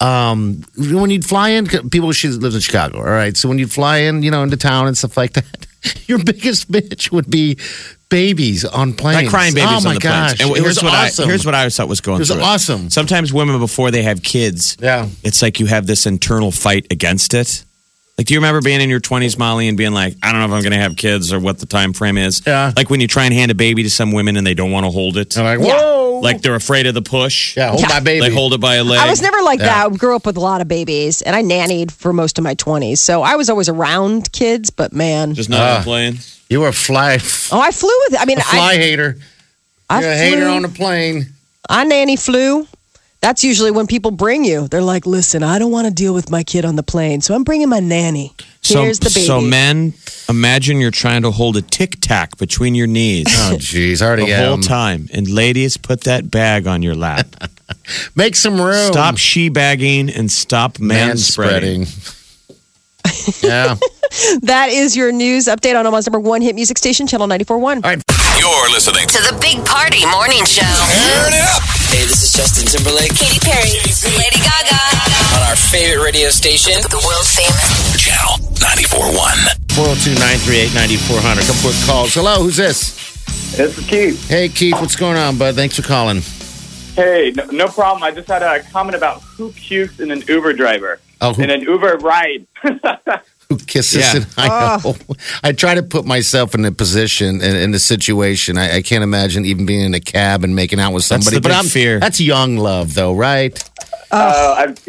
Um, 0.00 0.64
when 0.76 1.10
you'd 1.10 1.24
fly 1.24 1.50
in, 1.50 1.66
people 1.90 2.10
she 2.12 2.28
lives 2.28 2.54
in 2.56 2.60
Chicago. 2.60 2.98
All 2.98 3.04
right, 3.04 3.36
so 3.36 3.48
when 3.48 3.58
you'd 3.58 3.70
fly 3.70 3.98
in, 3.98 4.22
you 4.22 4.30
know, 4.32 4.42
into 4.42 4.56
town 4.56 4.86
and 4.88 4.96
stuff 4.98 5.16
like 5.16 5.34
that, 5.34 5.61
your 6.06 6.22
biggest 6.22 6.70
bitch 6.70 7.10
would 7.12 7.30
be 7.30 7.56
babies 8.08 8.64
on 8.64 8.92
planes. 8.92 9.22
Like 9.22 9.28
crying 9.30 9.54
babies 9.54 9.70
oh 9.72 9.76
on 9.76 9.84
my 9.84 9.94
the 9.94 10.00
gosh, 10.00 10.36
planes. 10.36 10.40
And 10.40 10.50
it 10.50 10.62
here's 10.62 10.76
was 10.76 10.82
what 10.84 10.92
awesome. 10.94 11.24
I 11.24 11.28
here's 11.28 11.46
what 11.46 11.54
I 11.54 11.68
thought 11.68 11.88
was 11.88 12.00
going 12.00 12.16
It 12.16 12.20
was 12.20 12.30
through. 12.30 12.40
awesome. 12.42 12.90
Sometimes 12.90 13.32
women 13.32 13.58
before 13.58 13.90
they 13.90 14.02
have 14.02 14.22
kids, 14.22 14.76
Yeah. 14.80 15.08
it's 15.22 15.42
like 15.42 15.60
you 15.60 15.66
have 15.66 15.86
this 15.86 16.06
internal 16.06 16.50
fight 16.52 16.86
against 16.90 17.34
it. 17.34 17.64
Like, 18.18 18.26
do 18.26 18.34
you 18.34 18.40
remember 18.40 18.60
being 18.60 18.80
in 18.82 18.90
your 18.90 19.00
twenties, 19.00 19.38
Molly, 19.38 19.68
and 19.68 19.76
being 19.76 19.92
like, 19.92 20.14
I 20.22 20.30
don't 20.32 20.40
know 20.40 20.46
if 20.46 20.52
I'm 20.52 20.62
going 20.62 20.72
to 20.72 20.78
have 20.78 20.96
kids 20.96 21.32
or 21.32 21.40
what 21.40 21.58
the 21.58 21.66
time 21.66 21.92
frame 21.94 22.18
is? 22.18 22.42
Yeah. 22.46 22.72
Like 22.76 22.90
when 22.90 23.00
you 23.00 23.08
try 23.08 23.24
and 23.24 23.32
hand 23.32 23.50
a 23.50 23.54
baby 23.54 23.82
to 23.84 23.90
some 23.90 24.12
women 24.12 24.36
and 24.36 24.46
they 24.46 24.52
don't 24.54 24.70
want 24.70 24.84
to 24.84 24.90
hold 24.90 25.16
it, 25.16 25.36
I'm 25.38 25.44
like, 25.44 25.58
whoa, 25.66 26.20
like 26.22 26.42
they're 26.42 26.54
afraid 26.54 26.86
of 26.86 26.92
the 26.94 27.00
push. 27.02 27.56
yeah, 27.56 27.70
hold 27.70 27.80
Yeah. 27.80 27.88
my 27.88 28.00
baby. 28.00 28.28
They 28.28 28.34
hold 28.34 28.52
it 28.52 28.60
by 28.60 28.74
a 28.76 28.84
leg. 28.84 29.00
I 29.00 29.08
was 29.08 29.22
never 29.22 29.40
like 29.42 29.60
Yeah. 29.60 29.66
that. 29.88 29.92
I 29.92 29.96
grew 29.96 30.14
up 30.14 30.26
with 30.26 30.36
a 30.36 30.40
lot 30.40 30.60
of 30.60 30.68
babies, 30.68 31.22
and 31.22 31.34
I 31.34 31.42
nannied 31.42 31.90
for 31.90 32.12
most 32.12 32.36
of 32.36 32.44
my 32.44 32.54
20s. 32.54 32.98
So 32.98 33.22
I 33.22 33.36
was 33.36 33.48
always 33.48 33.70
around 33.70 34.30
kids, 34.32 34.68
but 34.70 34.92
man. 34.92 35.34
just 35.34 35.48
not 35.48 35.60
Ah. 35.60 35.74
on 35.76 35.80
the 35.80 35.84
plane. 35.84 36.18
you 36.50 36.60
were 36.60 36.68
a 36.68 36.72
fly, 36.72 37.18
oh, 37.50 37.60
I 37.60 37.70
flew 37.70 37.90
with 38.04 38.14
it. 38.14 38.20
I 38.20 38.26
mean, 38.26 38.38
a 38.38 38.42
fly 38.42 38.72
I, 38.72 38.76
hater. 38.76 39.16
I 39.88 40.00
You're 40.00 40.10
a 40.12 40.16
flew, 40.16 40.24
hater 40.36 40.48
on 40.48 40.62
the 40.62 40.68
plane. 40.68 41.32
I 41.68 41.84
nanny 41.84 42.16
flew. 42.16 42.68
That's 43.22 43.44
usually 43.44 43.70
when 43.70 43.86
people 43.86 44.10
bring 44.10 44.44
you. 44.44 44.66
They're 44.66 44.82
like, 44.82 45.06
listen, 45.06 45.44
I 45.44 45.60
don't 45.60 45.70
want 45.70 45.86
to 45.86 45.94
deal 45.94 46.12
with 46.12 46.28
my 46.28 46.42
kid 46.42 46.64
on 46.64 46.74
the 46.74 46.82
plane, 46.82 47.20
so 47.20 47.36
I'm 47.36 47.44
bringing 47.44 47.68
my 47.68 47.78
nanny. 47.78 48.34
So, 48.62 48.82
Here's 48.82 48.98
the 48.98 49.10
baby. 49.10 49.24
so 49.26 49.40
men, 49.40 49.94
imagine 50.28 50.80
you're 50.80 50.90
trying 50.90 51.22
to 51.22 51.30
hold 51.30 51.56
a 51.56 51.62
tic 51.62 51.98
tac 52.00 52.36
between 52.36 52.74
your 52.74 52.88
knees. 52.88 53.26
Oh, 53.28 53.54
jeez, 53.58 54.02
I 54.02 54.06
already 54.06 54.26
The 54.26 54.36
whole 54.44 54.58
time. 54.58 55.08
And 55.12 55.28
ladies, 55.28 55.76
put 55.76 56.02
that 56.02 56.32
bag 56.32 56.66
on 56.66 56.82
your 56.82 56.96
lap. 56.96 57.28
Make 58.16 58.34
some 58.34 58.60
room. 58.60 58.92
Stop 58.92 59.18
she 59.18 59.48
bagging 59.48 60.10
and 60.10 60.30
stop 60.30 60.80
man 60.80 61.16
spreading. 61.16 61.86
yeah. 63.42 63.76
That 64.42 64.68
is 64.68 64.94
your 64.94 65.10
news 65.10 65.46
update 65.46 65.78
on 65.78 65.86
Omaha's 65.86 66.06
number 66.06 66.20
one 66.20 66.42
hit 66.42 66.54
music 66.54 66.76
station, 66.76 67.06
Channel 67.06 67.28
94.1. 67.28 68.02
You're 68.38 68.70
listening 68.70 69.06
to 69.08 69.16
To 69.16 69.32
the 69.32 69.38
Big 69.40 69.64
Party 69.64 70.04
Morning 70.04 70.44
Show. 70.44 70.60
Turn 70.60 71.32
It 71.32 71.40
Up. 71.40 71.81
Hey, 71.92 72.04
this 72.08 72.22
is 72.24 72.32
Justin 72.32 72.64
Timberlake 72.66 73.12
Katy 73.14 73.38
Perry, 73.44 73.68
Lady 74.16 74.40
Gaga, 74.40 74.80
on 75.36 75.42
our 75.48 75.56
favorite 75.56 76.02
radio 76.02 76.30
station. 76.30 76.72
the 76.88 77.00
world 77.04 77.26
famous 77.28 78.00
Channel 78.00 78.40
94.1. 78.56 79.76
402 79.76 80.14
938 80.16 80.74
9400. 80.74 81.44
Couple 81.46 81.60
quick 81.62 81.76
calls. 81.86 82.14
Hello, 82.14 82.42
who's 82.42 82.56
this? 82.56 82.96
This 83.56 83.76
is 83.78 83.86
Keith. 83.86 84.28
Hey, 84.28 84.48
Keith, 84.48 84.74
what's 84.80 84.96
going 84.96 85.16
on, 85.18 85.36
bud? 85.38 85.54
Thanks 85.54 85.76
for 85.76 85.82
calling. 85.82 86.22
Hey, 86.96 87.32
no, 87.36 87.44
no 87.46 87.68
problem. 87.68 88.02
I 88.02 88.10
just 88.10 88.28
had 88.28 88.42
a 88.42 88.62
comment 88.70 88.96
about 88.96 89.20
who 89.22 89.52
pukes 89.52 90.00
in 90.00 90.10
an 90.10 90.22
Uber 90.28 90.52
driver. 90.54 90.98
Oh, 91.20 91.32
who- 91.34 91.42
in 91.42 91.50
an 91.50 91.60
Uber 91.62 91.98
ride. 91.98 92.46
Who 93.52 93.58
kisses 93.66 94.14
Yeah. 94.14 94.20
it? 94.20 94.26
I 94.38 94.80
know. 94.82 94.96
I 95.42 95.52
try 95.52 95.74
to 95.74 95.82
put 95.82 96.06
myself 96.06 96.54
in 96.54 96.62
the 96.62 96.72
position, 96.72 97.42
in, 97.42 97.54
in 97.56 97.70
the 97.70 97.78
situation. 97.78 98.56
I, 98.56 98.76
I 98.76 98.82
can't 98.82 99.04
imagine 99.04 99.44
even 99.44 99.66
being 99.66 99.80
in 99.84 99.92
a 99.94 100.00
cab 100.00 100.42
and 100.44 100.56
making 100.56 100.80
out 100.80 100.92
with 100.94 101.06
That's 101.08 101.24
somebody. 101.24 101.36
the 101.36 101.40
but 101.42 101.48
big 101.50 101.58
I'm, 101.58 101.64
fear. 101.66 102.00
That's 102.00 102.18
young 102.20 102.56
love, 102.56 102.94
though, 102.94 103.14
right? 103.14 103.62
uh, 104.10 104.54
I've, 104.58 104.88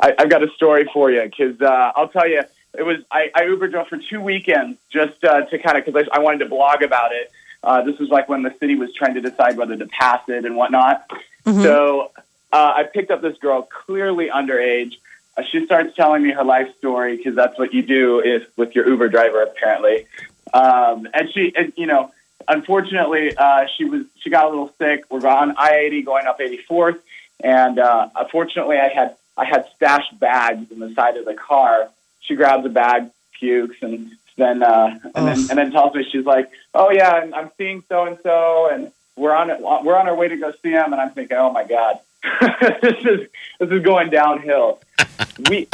I, 0.00 0.14
I've 0.18 0.30
got 0.30 0.42
a 0.44 0.50
story 0.50 0.88
for 0.92 1.10
you 1.10 1.22
because 1.24 1.60
uh, 1.60 1.92
I'll 1.96 2.08
tell 2.08 2.28
you, 2.28 2.42
it 2.76 2.82
was 2.82 2.98
I, 3.10 3.30
I 3.34 3.44
Uber 3.44 3.68
drove 3.68 3.88
for 3.88 3.98
two 3.98 4.20
weekends 4.20 4.78
just 4.90 5.22
uh, 5.24 5.42
to 5.42 5.58
kind 5.58 5.76
of 5.78 5.84
because 5.84 6.08
I, 6.12 6.16
I 6.16 6.18
wanted 6.20 6.38
to 6.38 6.46
blog 6.46 6.82
about 6.82 7.12
it. 7.12 7.30
Uh, 7.62 7.82
this 7.82 7.98
was 7.98 8.10
like 8.10 8.28
when 8.28 8.42
the 8.42 8.54
city 8.60 8.74
was 8.74 8.92
trying 8.94 9.14
to 9.14 9.20
decide 9.20 9.56
whether 9.56 9.76
to 9.76 9.86
pass 9.86 10.20
it 10.28 10.44
and 10.44 10.54
whatnot. 10.56 11.08
So 11.46 12.10
uh, 12.52 12.72
I 12.76 12.82
picked 12.84 13.10
up 13.10 13.22
this 13.22 13.36
girl, 13.38 13.62
clearly 13.62 14.28
underage. 14.28 14.96
Uh, 15.36 15.42
she 15.42 15.64
starts 15.66 15.94
telling 15.96 16.22
me 16.22 16.30
her 16.30 16.44
life 16.44 16.68
story 16.78 17.16
because 17.16 17.34
that's 17.34 17.58
what 17.58 17.74
you 17.74 17.82
do 17.82 18.20
if 18.20 18.46
with 18.56 18.74
your 18.74 18.88
Uber 18.88 19.08
driver, 19.08 19.42
apparently. 19.42 20.06
Um, 20.52 21.08
and 21.12 21.32
she, 21.32 21.52
and, 21.56 21.72
you 21.76 21.86
know, 21.86 22.12
unfortunately, 22.48 23.36
uh, 23.36 23.66
she 23.76 23.84
was 23.84 24.04
she 24.20 24.30
got 24.30 24.46
a 24.46 24.48
little 24.48 24.72
sick. 24.78 25.04
We're 25.10 25.26
on 25.26 25.54
I 25.56 25.76
eighty 25.76 26.02
going 26.02 26.26
up 26.26 26.40
eighty 26.40 26.58
fourth, 26.58 26.96
and 27.40 27.78
uh, 27.78 28.08
unfortunately, 28.16 28.78
I 28.78 28.88
had 28.88 29.16
I 29.36 29.44
had 29.44 29.66
stashed 29.74 30.18
bags 30.18 30.70
in 30.70 30.78
the 30.78 30.92
side 30.94 31.16
of 31.16 31.24
the 31.24 31.34
car. 31.34 31.88
She 32.20 32.36
grabs 32.36 32.64
a 32.64 32.68
bag, 32.68 33.10
pukes, 33.38 33.76
and 33.82 34.12
then 34.36 34.62
uh, 34.62 34.98
and 35.14 35.26
then 35.26 35.38
and 35.50 35.58
then 35.58 35.72
tells 35.72 35.94
me 35.94 36.04
she's 36.10 36.24
like, 36.24 36.50
"Oh 36.74 36.90
yeah, 36.90 37.10
I'm, 37.10 37.34
I'm 37.34 37.50
seeing 37.58 37.82
so 37.88 38.04
and 38.06 38.18
so, 38.22 38.68
and 38.70 38.92
we're 39.16 39.34
on 39.34 39.50
it. 39.50 39.60
We're 39.60 39.96
on 39.96 40.08
our 40.08 40.14
way 40.14 40.28
to 40.28 40.36
go 40.36 40.52
see 40.62 40.70
him." 40.70 40.92
And 40.92 41.00
I'm 41.00 41.10
thinking, 41.10 41.36
"Oh 41.36 41.52
my 41.52 41.64
god, 41.64 41.98
this 42.82 43.04
is 43.04 43.28
this 43.58 43.70
is 43.70 43.82
going 43.82 44.10
downhill." 44.10 44.80
we 45.48 45.68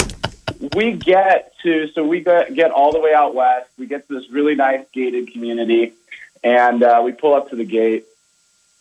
we 0.75 0.93
get 0.93 1.55
to 1.63 1.89
so 1.89 2.05
we 2.05 2.21
get, 2.21 2.55
get 2.55 2.71
all 2.71 2.93
the 2.93 3.01
way 3.01 3.15
out 3.15 3.35
west. 3.35 3.69
We 3.79 3.87
get 3.87 4.07
to 4.09 4.15
this 4.15 4.31
really 4.31 4.55
nice 4.55 4.85
gated 4.93 5.33
community, 5.33 5.93
and 6.43 6.83
uh, 6.83 7.03
we 7.05 7.13
pull 7.13 7.35
up 7.35 7.51
to 7.51 7.57
the 7.57 7.65
gate. 7.65 8.05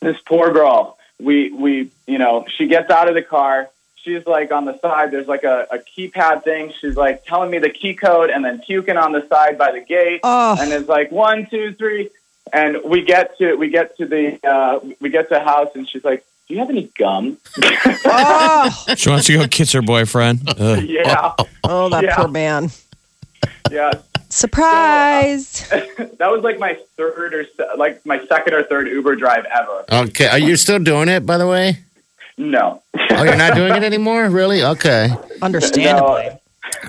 This 0.01 0.17
poor 0.25 0.51
girl, 0.51 0.97
we 1.19 1.51
we 1.51 1.91
you 2.07 2.17
know 2.17 2.45
she 2.47 2.67
gets 2.67 2.89
out 2.89 3.07
of 3.07 3.15
the 3.15 3.21
car. 3.21 3.69
She's 4.03 4.25
like 4.25 4.51
on 4.51 4.65
the 4.65 4.79
side. 4.79 5.11
There's 5.11 5.27
like 5.27 5.43
a, 5.43 5.67
a 5.71 5.79
keypad 5.79 6.43
thing. 6.43 6.73
She's 6.79 6.95
like 6.95 7.25
telling 7.25 7.51
me 7.51 7.59
the 7.59 7.69
key 7.69 7.93
code, 7.93 8.29
and 8.29 8.43
then 8.43 8.59
puking 8.59 8.97
on 8.97 9.11
the 9.11 9.27
side 9.27 9.57
by 9.57 9.71
the 9.71 9.81
gate. 9.81 10.21
Oh. 10.23 10.57
And 10.59 10.71
it's 10.71 10.87
like 10.87 11.11
one, 11.11 11.47
two, 11.49 11.73
three, 11.73 12.09
and 12.53 12.77
we 12.85 13.03
get 13.03 13.37
to 13.37 13.55
we 13.55 13.69
get 13.69 13.97
to 13.97 14.05
the 14.05 14.39
uh, 14.47 14.79
we 14.99 15.09
get 15.09 15.29
to 15.29 15.35
the 15.35 15.43
house, 15.43 15.69
and 15.75 15.87
she's 15.87 16.03
like, 16.03 16.25
"Do 16.49 16.55
you 16.55 16.59
have 16.59 16.69
any 16.69 16.89
gum?" 16.97 17.37
Oh, 18.05 18.85
She 18.97 19.09
wants 19.09 19.27
to 19.27 19.37
go 19.37 19.47
kiss 19.47 19.71
her 19.71 19.81
boyfriend. 19.81 20.41
Ugh. 20.59 20.83
yeah, 20.87 21.31
oh, 21.37 21.45
oh 21.63 21.89
that 21.89 22.03
Yeah. 22.03 22.15
poor 22.17 22.27
man. 22.27 22.69
yeah. 23.71 23.91
Surprise. 24.31 25.71
Uh, 25.71 25.79
that 26.19 26.29
was 26.31 26.41
like 26.43 26.59
my 26.59 26.77
third 26.97 27.33
or 27.33 27.45
se- 27.45 27.77
like 27.77 28.05
my 28.05 28.23
second 28.27 28.53
or 28.53 28.63
third 28.63 28.87
Uber 28.87 29.15
drive 29.15 29.45
ever. 29.45 29.85
Okay. 30.07 30.27
Are 30.27 30.37
you 30.37 30.55
still 30.55 30.79
doing 30.79 31.07
it, 31.09 31.25
by 31.25 31.37
the 31.37 31.47
way? 31.47 31.79
No. 32.37 32.81
Oh, 33.11 33.23
you're 33.23 33.35
not 33.35 33.55
doing 33.55 33.73
it 33.75 33.83
anymore? 33.83 34.29
Really? 34.29 34.63
Okay. 34.63 35.09
Understandably. 35.41 36.25
No. 36.29 36.38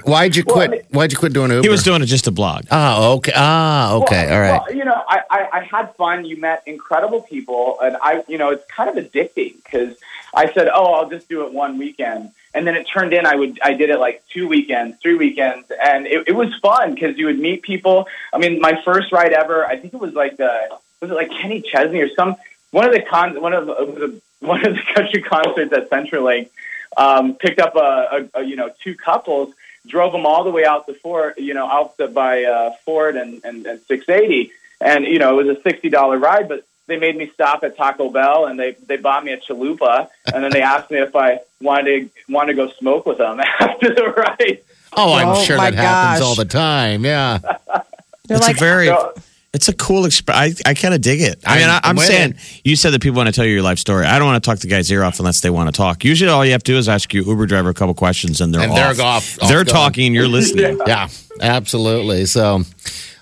Why'd 0.05 0.37
you 0.37 0.45
Well, 0.47 0.57
I 0.59 0.67
quit? 0.67 0.71
mean- 0.71 0.81
Why'd 0.91 1.13
you 1.13 1.19
quit 1.19 1.33
doing 1.33 1.51
Uber? 1.51 1.63
He 1.63 1.69
was 1.69 1.83
doing 1.83 2.03
it 2.03 2.07
just 2.07 2.25
to 2.25 2.31
blog. 2.31 2.65
Oh, 2.71 3.15
okay. 3.15 3.33
Ah, 3.35 3.95
okay. 3.95 4.27
Well, 4.27 4.35
All 4.35 4.41
right. 4.41 4.63
Well, 4.67 4.77
you 4.77 4.85
know, 4.85 5.03
I, 5.09 5.23
I, 5.31 5.49
I 5.53 5.61
had 5.65 5.95
fun. 5.97 6.25
You 6.25 6.37
met 6.37 6.63
incredible 6.67 7.23
people, 7.23 7.79
and 7.81 7.97
I, 8.03 8.25
you 8.29 8.39
know, 8.39 8.51
it's 8.51 8.65
kind 8.71 8.91
of 8.91 9.03
addicting 9.03 9.55
because 9.63 9.97
I 10.35 10.53
said, 10.53 10.69
"Oh, 10.73 10.93
I'll 10.95 11.09
just 11.09 11.29
do 11.29 11.45
it 11.47 11.53
one 11.53 11.79
weekend," 11.79 12.31
and 12.55 12.67
then 12.67 12.75
it 12.77 12.85
turned 12.85 13.13
in 13.13 13.27
I 13.27 13.35
would 13.37 13.59
I 13.63 13.75
did 13.75 13.91
it 13.91 13.99
like 13.99 14.23
two 14.33 14.49
weekends, 14.49 14.97
three 15.01 15.15
weekends, 15.15 15.71
and 15.83 16.07
it, 16.07 16.25
it 16.29 16.33
was 16.33 16.55
fun 16.57 16.95
because 16.95 17.17
you 17.19 17.27
would 17.27 17.39
meet 17.39 17.63
people. 17.63 18.07
I 18.33 18.39
mean, 18.39 18.61
my 18.61 18.81
first 18.85 19.13
ride 19.13 19.33
ever, 19.33 19.65
I 19.67 19.77
think 19.77 19.95
it 19.95 20.01
was 20.01 20.15
like 20.15 20.37
the 20.37 20.79
was 21.01 21.11
it 21.11 21.15
like 21.15 21.31
Kenny 21.31 21.63
Chesney 21.63 22.01
or 22.01 22.09
some 22.15 22.37
one 22.71 22.85
of 22.85 22.93
the 22.93 23.03
con 23.03 23.41
one 23.41 23.53
of 23.53 23.67
the, 23.67 23.73
it 23.73 23.89
was 24.01 24.21
one 24.41 24.65
of 24.67 24.75
the 24.75 24.83
country 24.95 25.23
concerts 25.23 25.73
at 25.73 25.91
CenturyLink. 25.91 26.49
Um, 26.97 27.35
picked 27.35 27.61
up 27.61 27.77
a, 27.77 28.29
a, 28.35 28.41
a 28.41 28.45
you 28.45 28.57
know 28.57 28.71
two 28.83 28.95
couples 28.95 29.55
drove 29.87 30.13
them 30.13 30.27
all 30.27 30.45
the 30.45 30.51
way 30.51 30.65
out 30.65 30.87
to 30.87 30.95
Ford, 30.95 31.35
you 31.39 31.55
know, 31.55 31.67
out 31.67 31.97
to, 31.99 32.09
by 32.09 32.45
uh, 32.45 32.73
Ford 32.85 33.17
and, 33.17 33.43
and, 33.45 33.67
and 33.67 33.81
680. 33.81 34.53
And, 34.81 35.05
you 35.05 35.19
know, 35.19 35.39
it 35.39 35.47
was 35.47 35.57
a 35.57 35.61
$60 35.61 36.23
ride, 36.23 36.49
but 36.49 36.65
they 36.87 36.99
made 36.99 37.17
me 37.17 37.31
stop 37.33 37.63
at 37.65 37.77
Taco 37.77 38.11
Bell 38.11 38.47
and 38.47 38.59
they, 38.59 38.73
they 38.87 38.97
bought 38.97 39.25
me 39.25 39.33
a 39.33 39.39
chalupa. 39.39 40.09
And 40.33 40.43
then 40.43 40.51
they 40.51 40.63
asked 40.63 40.91
me 40.91 40.99
if 40.99 41.15
I 41.15 41.41
wanted 41.61 42.11
to, 42.15 42.33
wanted 42.33 42.55
to 42.55 42.67
go 42.67 42.73
smoke 42.73 43.07
with 43.07 43.19
them 43.19 43.41
after 43.61 43.95
the 43.95 44.09
ride. 44.11 44.61
Oh, 44.93 45.13
I'm 45.15 45.29
Oh, 45.29 45.43
sure 45.45 45.57
my 45.57 45.71
that 45.71 45.79
happens 45.79 46.23
all 46.23 46.35
the 46.35 46.45
time. 46.45 47.05
Yeah. 47.05 47.39
They're 47.39 48.37
it's 48.37 48.47
like, 48.47 48.57
a 48.57 48.61
very, 48.61 48.87
So, 48.87 49.15
it's 49.53 49.69
a 49.69 49.73
cool 49.75 50.05
experience. 50.05 50.61
I, 50.65 50.71
I 50.71 50.75
kind 50.75 50.95
of 50.95 51.01
dig 51.01 51.21
it. 51.21 51.41
I 51.45 51.59
mean, 51.59 51.69
I, 51.69 51.81
I'm 51.83 51.99
I'm 51.99 51.99
saying 51.99 52.35
you 52.65 52.77
said 52.77 52.93
that 52.93 53.03
people 53.03 53.17
want 53.17 53.27
to 53.29 53.33
tell 53.33 53.45
you 53.45 53.53
your 53.53 53.63
life 53.63 53.79
story. 53.79 54.07
I 54.07 54.19
don't 54.19 54.29
want 54.29 54.43
to 54.43 54.49
talk 54.49 54.59
the 54.61 54.69
guy's 54.69 54.91
ear 54.93 55.03
off 55.03 55.19
unless 55.19 55.41
they 55.41 55.51
want 55.51 55.69
to 55.69 55.77
talk. 55.77 56.05
Usually, 56.05 56.31
all 56.31 56.45
you 56.45 56.53
have 56.53 56.63
to 56.63 56.73
do 56.73 56.79
is 56.79 56.89
ask 56.89 57.13
your 57.13 57.25
Uber 57.25 57.47
driver 57.47 57.69
a 57.69 57.75
couple 57.75 57.95
questions, 57.95 58.41
and 58.41 58.55
they're 58.55 58.61
And 58.63 58.71
off. 58.71 58.77
they're 58.77 59.07
off- 59.07 59.43
off 59.43 59.49
they're 59.49 59.65
going. 59.65 59.75
talking. 59.75 60.15
You're 60.15 60.29
listening. 60.29 60.79
Yeah. 60.87 61.09
Absolutely. 61.41 62.27
So, 62.27 62.63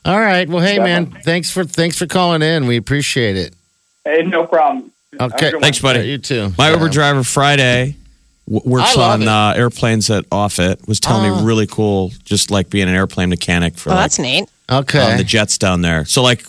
all 0.05 0.19
right. 0.21 0.49
Well, 0.49 0.63
hey, 0.63 0.79
man. 0.79 1.07
Thanks 1.25 1.51
for 1.51 1.65
thanks 1.65 1.97
for 1.97 2.07
calling 2.07 2.43
in. 2.43 2.67
We 2.67 2.77
appreciate 2.77 3.37
it. 3.37 3.55
hey, 4.05 4.23
no 4.23 4.47
problem. 4.47 4.91
Okay. 5.21 5.53
Thanks, 5.61 5.79
buddy. 5.81 6.01
Yeah, 6.01 6.05
you 6.05 6.19
too. 6.19 6.53
My 6.59 6.69
Yeah. 6.69 6.75
Uber 6.75 6.89
driver 6.91 7.23
Friday 7.25 7.97
w- 8.49 8.69
works 8.71 8.97
on 8.97 9.23
it. 9.23 9.29
uh, 9.29 9.55
airplanes 9.57 10.11
at 10.11 10.25
Offutt. 10.31 10.87
Was 10.87 11.01
telling 11.01 11.31
Oh. 11.31 11.41
me 11.41 11.47
really 11.47 11.67
cool, 11.67 12.13
just 12.25 12.51
like 12.51 12.69
being 12.71 12.89
an 12.89 12.95
airplane 12.95 13.29
mechanic 13.31 13.77
for 13.79 13.91
oh, 13.91 13.95
like, 13.95 14.05
that's 14.05 14.19
neat. 14.19 14.45
Okay. 14.71 14.99
um, 15.13 15.17
the 15.19 15.25
jets 15.25 15.59
down 15.59 15.83
there. 15.83 16.05
So 16.05 16.23
like 16.23 16.45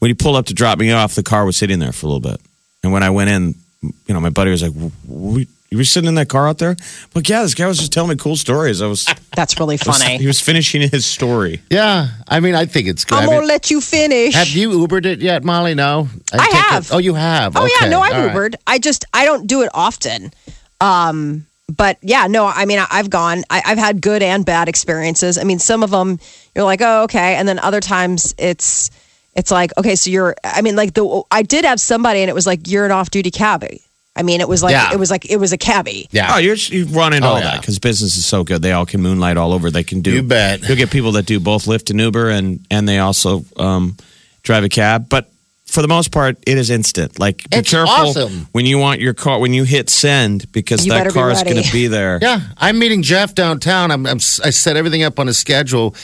when 0.00 0.08
he 0.10 0.14
pulled 0.14 0.36
up 0.36 0.46
to 0.46 0.54
drop 0.54 0.78
me 0.78 0.90
off, 0.92 1.14
the 1.14 1.22
car 1.22 1.44
was 1.44 1.56
sitting 1.56 1.78
there 1.78 1.92
for 1.92 2.06
a 2.06 2.10
little 2.10 2.30
bit, 2.30 2.40
and 2.82 2.92
when 2.92 3.02
I 3.02 3.10
went 3.10 3.30
in, 3.30 3.54
you 3.82 4.14
know, 4.14 4.20
my 4.20 4.30
buddy 4.30 4.50
was 4.50 4.62
like, 4.62 4.72
"What 5.06 5.46
you 5.70 5.76
were 5.76 5.84
sitting 5.84 6.08
in 6.08 6.14
that 6.14 6.28
car 6.28 6.48
out 6.48 6.58
there? 6.58 6.76
But 7.12 7.28
yeah, 7.28 7.42
this 7.42 7.54
guy 7.54 7.66
was 7.66 7.78
just 7.78 7.92
telling 7.92 8.10
me 8.10 8.16
cool 8.16 8.36
stories. 8.36 8.80
I 8.80 8.86
was, 8.86 9.06
That's 9.36 9.58
really 9.60 9.74
was- 9.84 9.98
funny. 9.98 10.16
he 10.18 10.26
was 10.26 10.40
finishing 10.40 10.88
his 10.88 11.04
story. 11.04 11.60
Yeah, 11.70 12.08
I 12.26 12.40
mean, 12.40 12.54
I 12.54 12.64
think 12.66 12.88
it's 12.88 13.04
good. 13.04 13.16
I'm 13.16 13.22
I 13.24 13.26
gonna 13.26 13.38
mean, 13.40 13.48
let 13.48 13.70
you 13.70 13.80
finish. 13.80 14.34
have 14.34 14.48
you 14.48 14.70
Ubered 14.70 15.04
it 15.06 15.20
yet, 15.20 15.44
Molly? 15.44 15.74
No, 15.74 16.08
I 16.32 16.38
take 16.46 16.52
have. 16.54 16.84
It. 16.86 16.94
Oh, 16.94 16.98
you 16.98 17.14
have. 17.14 17.56
Oh 17.56 17.68
yeah, 17.80 17.88
no, 17.88 18.00
I've 18.00 18.14
all 18.14 18.26
right. 18.26 18.34
Ubered. 18.52 18.54
I 18.66 18.78
just 18.78 19.04
I 19.12 19.24
don't 19.24 19.46
do 19.46 19.62
it 19.62 19.70
often. 19.74 20.32
Um, 20.80 21.44
but 21.74 21.98
yeah, 22.02 22.26
no, 22.28 22.46
I 22.46 22.64
mean 22.64 22.78
I, 22.78 22.86
I've 22.90 23.10
gone. 23.10 23.44
I, 23.50 23.62
I've 23.64 23.78
had 23.78 24.00
good 24.00 24.22
and 24.22 24.44
bad 24.44 24.68
experiences. 24.68 25.38
I 25.38 25.44
mean, 25.44 25.58
some 25.58 25.82
of 25.82 25.90
them 25.90 26.18
you're 26.54 26.64
like, 26.64 26.80
oh 26.82 27.02
okay, 27.04 27.36
and 27.36 27.46
then 27.48 27.58
other 27.58 27.80
times 27.80 28.34
it's 28.38 28.90
it's 29.36 29.50
like 29.50 29.70
okay, 29.78 29.94
so 29.94 30.10
you're. 30.10 30.34
I 30.42 30.62
mean, 30.62 30.74
like 30.76 30.94
the 30.94 31.22
I 31.30 31.42
did 31.42 31.64
have 31.64 31.78
somebody, 31.80 32.20
and 32.20 32.28
it 32.30 32.34
was 32.34 32.46
like 32.46 32.66
you're 32.68 32.84
an 32.86 32.90
off 32.90 33.10
duty 33.10 33.30
cabbie. 33.30 33.82
I 34.16 34.22
mean, 34.24 34.40
it 34.40 34.48
was 34.48 34.64
like 34.64 34.72
Yeah. 34.72 34.92
it 34.92 34.98
was 34.98 35.12
like 35.12 35.30
it 35.30 35.36
was 35.36 35.52
a 35.52 35.58
cabbie. 35.58 36.08
Yeah. 36.10 36.32
Oh, 36.34 36.38
you're 36.38 36.56
you 36.56 36.86
run 36.86 37.12
into 37.12 37.28
Oh, 37.28 37.32
all 37.32 37.38
yeah. 37.38 37.52
that 37.52 37.60
because 37.60 37.78
business 37.78 38.16
is 38.16 38.26
so 38.26 38.42
good. 38.42 38.62
They 38.62 38.72
all 38.72 38.84
can 38.86 39.00
moonlight 39.00 39.36
all 39.36 39.52
over. 39.52 39.70
They 39.70 39.84
can 39.84 40.00
do. 40.00 40.10
You 40.10 40.22
bet. 40.24 40.66
You'll 40.66 40.76
get 40.76 40.90
people 40.90 41.12
that 41.12 41.26
do 41.26 41.38
both 41.38 41.66
Lyft 41.66 41.90
and 41.90 42.00
Uber, 42.00 42.30
and 42.30 42.66
and 42.70 42.88
they 42.88 42.98
also 42.98 43.44
um, 43.58 43.96
drive 44.42 44.64
a 44.64 44.68
cab. 44.68 45.08
But 45.08 45.30
for 45.78 45.82
the 45.82 45.86
most 45.86 46.10
part, 46.10 46.36
it 46.44 46.58
is 46.58 46.70
instant. 46.70 47.20
Like 47.20 47.48
be 47.50 47.58
It's 47.58 47.70
careful 47.70 47.94
awesome. 47.94 48.48
when 48.50 48.66
you 48.66 48.78
want 48.78 49.00
your 49.00 49.14
car 49.14 49.38
when 49.38 49.52
you 49.52 49.62
hit 49.62 49.88
send 49.88 50.50
because 50.50 50.84
You 50.84 50.90
that 50.90 50.98
better 50.98 51.10
be 51.10 51.14
car 51.14 51.30
is 51.30 51.38
ready. 51.38 51.50
going 51.52 51.62
to 51.64 51.72
be 51.72 51.86
there. 51.86 52.18
Yeah, 52.28 52.40
I'm 52.56 52.80
meeting 52.80 53.02
Jeff 53.02 53.32
downtown. 53.32 53.92
I'm, 53.92 54.04
I'm 54.04 54.16
I 54.16 54.50
set 54.50 54.76
everything 54.76 55.04
up 55.04 55.20
on 55.20 55.28
a 55.28 55.32
schedule, 55.32 55.94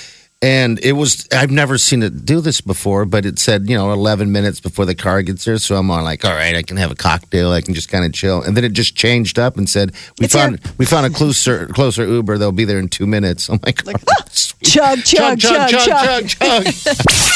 and 0.41 0.79
it 0.79 0.93
was 0.93 1.27
I've 1.33 1.51
never 1.51 1.77
seen 1.77 2.05
it 2.05 2.25
do 2.25 2.41
this 2.41 2.61
before, 2.61 3.05
but 3.05 3.27
it 3.27 3.41
said 3.41 3.69
you 3.69 3.77
know 3.77 3.91
11 3.93 4.31
minutes 4.31 4.61
before 4.61 4.85
the 4.85 4.95
car 4.95 5.23
gets 5.23 5.45
there. 5.45 5.59
So 5.59 5.75
I'm 5.75 5.91
on 5.91 6.05
like, 6.05 6.25
all 6.25 6.31
right, 6.35 6.55
I 6.55 6.63
can 6.63 6.77
have 6.77 6.93
a 6.93 6.95
cocktail, 6.95 7.51
I 7.51 7.61
can 7.61 7.75
just 7.75 7.89
kind 7.89 8.05
of 8.05 8.13
chill, 8.13 8.43
and 8.43 8.57
then 8.57 8.63
it 8.63 8.75
just 8.75 8.95
changed 8.95 9.41
up 9.41 9.57
and 9.57 9.69
said 9.69 9.91
we 10.21 10.27
It's 10.27 10.35
found 10.35 10.61
we 10.79 10.85
found 10.87 11.05
a 11.07 11.11
closer 11.11 11.67
closer 11.67 12.07
Uber. 12.07 12.39
They'll 12.39 12.53
be 12.53 12.65
there 12.65 12.79
in 12.79 12.87
two 12.89 13.07
minutes. 13.09 13.49
I'm 13.51 13.59
like, 13.67 13.81
oh, 13.89 14.25
sweet. 14.31 14.63
Chug 14.71 15.03
chug 15.03 15.41
chug 15.41 15.71
chug. 15.71 16.29
chug, 16.29 16.65
chug. 16.65 16.95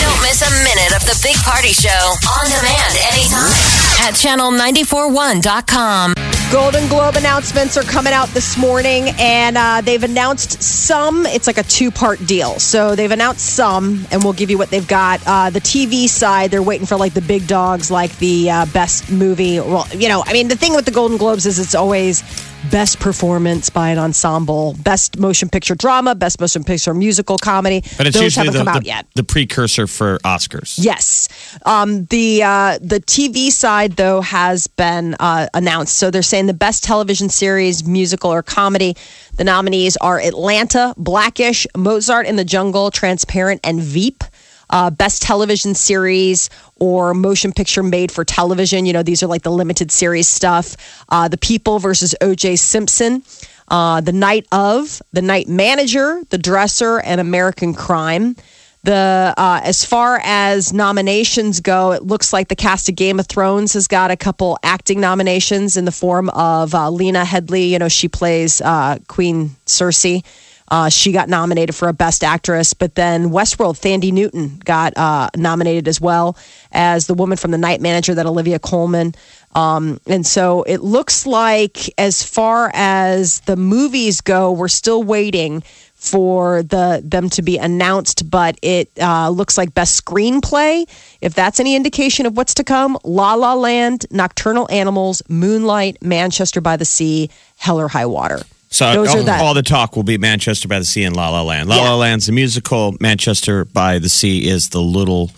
Don't 0.00 0.22
miss 0.22 0.40
a 0.42 0.50
minute 0.64 0.96
of 0.96 1.02
the 1.04 1.18
Big 1.22 1.36
Party 1.44 1.72
Show 1.72 1.90
on 1.90 2.46
demand 2.48 2.96
anytime 3.12 3.52
at 4.00 4.14
channel941.com. 4.14 6.14
Golden 6.50 6.88
Globe 6.88 7.14
announcements 7.16 7.76
are 7.76 7.82
coming 7.82 8.12
out 8.12 8.28
this 8.30 8.56
morning, 8.56 9.10
and 9.18 9.56
uh, 9.56 9.80
they've 9.82 10.02
announced 10.02 10.60
some. 10.62 11.24
It's 11.26 11.46
like 11.46 11.58
a 11.58 11.62
two 11.62 11.90
part 11.92 12.24
deal. 12.26 12.58
So 12.58 12.96
they've 12.96 13.10
announced 13.10 13.54
some, 13.54 14.04
and 14.10 14.24
we'll 14.24 14.32
give 14.32 14.50
you 14.50 14.58
what 14.58 14.70
they've 14.70 14.88
got. 14.88 15.20
Uh, 15.26 15.50
the 15.50 15.60
TV 15.60 16.08
side, 16.08 16.50
they're 16.50 16.62
waiting 16.62 16.86
for 16.86 16.96
like 16.96 17.12
the 17.14 17.20
big 17.20 17.46
dogs, 17.46 17.90
like 17.90 18.16
the 18.18 18.50
uh, 18.50 18.66
best 18.66 19.10
movie. 19.12 19.60
Well, 19.60 19.86
you 19.94 20.08
know, 20.08 20.24
I 20.26 20.32
mean, 20.32 20.48
the 20.48 20.56
thing 20.56 20.74
with 20.74 20.86
the 20.86 20.90
Golden 20.90 21.18
Globes 21.18 21.46
is 21.46 21.58
it's 21.60 21.74
always 21.76 22.22
best 22.70 23.00
performance 23.00 23.70
by 23.70 23.90
an 23.90 23.98
ensemble, 23.98 24.74
best 24.80 25.18
motion 25.18 25.48
picture 25.48 25.74
drama, 25.74 26.14
best 26.14 26.40
motion 26.40 26.64
picture 26.64 26.94
musical 26.94 27.38
comedy. 27.38 27.82
But 27.96 28.06
it's 28.06 28.16
Those 28.16 28.24
usually 28.24 28.46
haven't 28.46 28.58
the, 28.58 28.64
come 28.64 28.76
out 28.76 28.82
the, 28.82 28.86
yet. 28.86 29.06
the 29.14 29.24
precursor 29.24 29.86
for 29.86 30.18
Oscars. 30.18 30.76
Yes, 30.78 31.28
um, 31.64 32.04
the 32.06 32.42
uh, 32.42 32.78
the 32.80 33.00
TV 33.00 33.50
side 33.50 33.92
though 33.92 34.20
has 34.20 34.66
been 34.66 35.16
uh, 35.20 35.48
announced. 35.54 35.96
So 35.96 36.10
they're 36.10 36.22
saying 36.22 36.46
the 36.46 36.54
best 36.54 36.84
television 36.84 37.28
series, 37.28 37.86
musical 37.86 38.30
or 38.30 38.42
comedy. 38.42 38.96
The 39.36 39.44
nominees 39.44 39.96
are 39.98 40.20
Atlanta, 40.20 40.94
Blackish, 40.96 41.66
Mozart 41.76 42.26
in 42.26 42.36
the 42.36 42.44
Jungle, 42.44 42.90
Transparent, 42.90 43.60
and 43.64 43.80
Veep. 43.80 44.24
Uh, 44.72 44.88
best 44.88 45.20
television 45.22 45.74
series 45.74 46.48
or 46.80 47.14
motion 47.14 47.52
picture 47.52 47.82
made 47.82 48.10
for 48.10 48.24
television. 48.24 48.86
You 48.86 48.92
know, 48.92 49.02
these 49.02 49.22
are 49.22 49.26
like 49.26 49.42
the 49.42 49.52
limited 49.52 49.92
series 49.92 50.26
stuff. 50.26 50.76
Uh, 51.08 51.28
the 51.28 51.38
People 51.38 51.78
versus 51.78 52.14
O.J. 52.20 52.56
Simpson. 52.56 53.22
Uh, 53.68 54.00
the 54.00 54.12
Night 54.12 54.48
of, 54.50 55.00
The 55.12 55.22
Night 55.22 55.48
Manager, 55.48 56.22
The 56.30 56.38
Dresser, 56.38 56.98
and 56.98 57.20
American 57.20 57.72
Crime. 57.72 58.34
The 58.82 59.34
uh, 59.36 59.60
as 59.62 59.84
far 59.84 60.20
as 60.24 60.72
nominations 60.72 61.60
go, 61.60 61.92
it 61.92 62.02
looks 62.02 62.32
like 62.32 62.48
the 62.48 62.56
cast 62.56 62.88
of 62.88 62.96
Game 62.96 63.20
of 63.20 63.26
Thrones 63.26 63.74
has 63.74 63.86
got 63.86 64.10
a 64.10 64.16
couple 64.16 64.58
acting 64.62 65.00
nominations 65.00 65.76
in 65.76 65.84
the 65.84 65.92
form 65.92 66.30
of 66.30 66.74
uh, 66.74 66.90
Lena 66.90 67.24
Headley. 67.24 67.64
You 67.64 67.78
know, 67.78 67.88
she 67.88 68.08
plays 68.08 68.62
uh, 68.62 68.98
Queen 69.06 69.50
Cersei. 69.66 70.24
Uh, 70.70 70.88
she 70.88 71.10
got 71.10 71.28
nominated 71.28 71.74
for 71.74 71.88
a 71.88 71.92
Best 71.92 72.22
Actress, 72.22 72.74
but 72.74 72.94
then 72.94 73.30
Westworld, 73.30 73.76
Thandie 73.80 74.12
Newton 74.12 74.60
got 74.64 74.96
uh, 74.96 75.28
nominated 75.36 75.88
as 75.88 76.00
well 76.00 76.36
as 76.70 77.08
the 77.08 77.14
woman 77.14 77.36
from 77.36 77.50
The 77.50 77.58
Night 77.58 77.80
Manager, 77.80 78.14
that 78.14 78.26
Olivia 78.26 78.60
Colman. 78.60 79.14
Um, 79.54 80.00
and 80.06 80.24
so 80.24 80.62
it 80.62 80.80
looks 80.80 81.26
like, 81.26 81.92
as 81.98 82.22
far 82.22 82.70
as 82.72 83.40
the 83.40 83.56
movies 83.56 84.20
go, 84.20 84.52
we're 84.52 84.68
still 84.68 85.02
waiting 85.02 85.64
for 85.94 86.62
the 86.62 87.02
them 87.04 87.28
to 87.30 87.42
be 87.42 87.58
announced. 87.58 88.30
But 88.30 88.56
it 88.62 88.90
uh, 89.00 89.28
looks 89.30 89.58
like 89.58 89.74
best 89.74 90.02
screenplay, 90.02 90.88
if 91.20 91.34
that's 91.34 91.58
any 91.58 91.74
indication 91.74 92.26
of 92.26 92.36
what's 92.36 92.54
to 92.54 92.64
come. 92.64 92.96
La 93.02 93.34
La 93.34 93.54
Land, 93.54 94.06
Nocturnal 94.12 94.68
Animals, 94.70 95.20
Moonlight, 95.28 96.00
Manchester 96.00 96.60
by 96.60 96.76
the 96.76 96.84
Sea, 96.84 97.28
Hell 97.58 97.80
or 97.80 97.88
High 97.88 98.06
Water. 98.06 98.40
So 98.72 98.86
all, 99.04 99.30
all 99.30 99.54
the 99.54 99.62
talk 99.62 99.96
will 99.96 100.04
be 100.04 100.16
Manchester 100.16 100.68
by 100.68 100.78
the 100.78 100.84
Sea 100.84 101.04
and 101.04 101.16
La 101.16 101.28
La 101.30 101.42
Land. 101.42 101.68
La 101.68 101.76
Yeah. 101.76 101.90
La 101.90 101.96
Land's 101.96 102.26
the 102.26 102.32
musical. 102.32 102.96
Manchester 103.00 103.64
by 103.64 103.98
the 103.98 104.08
Sea 104.08 104.48
is 104.48 104.68
the 104.68 104.80
little, 104.80 105.30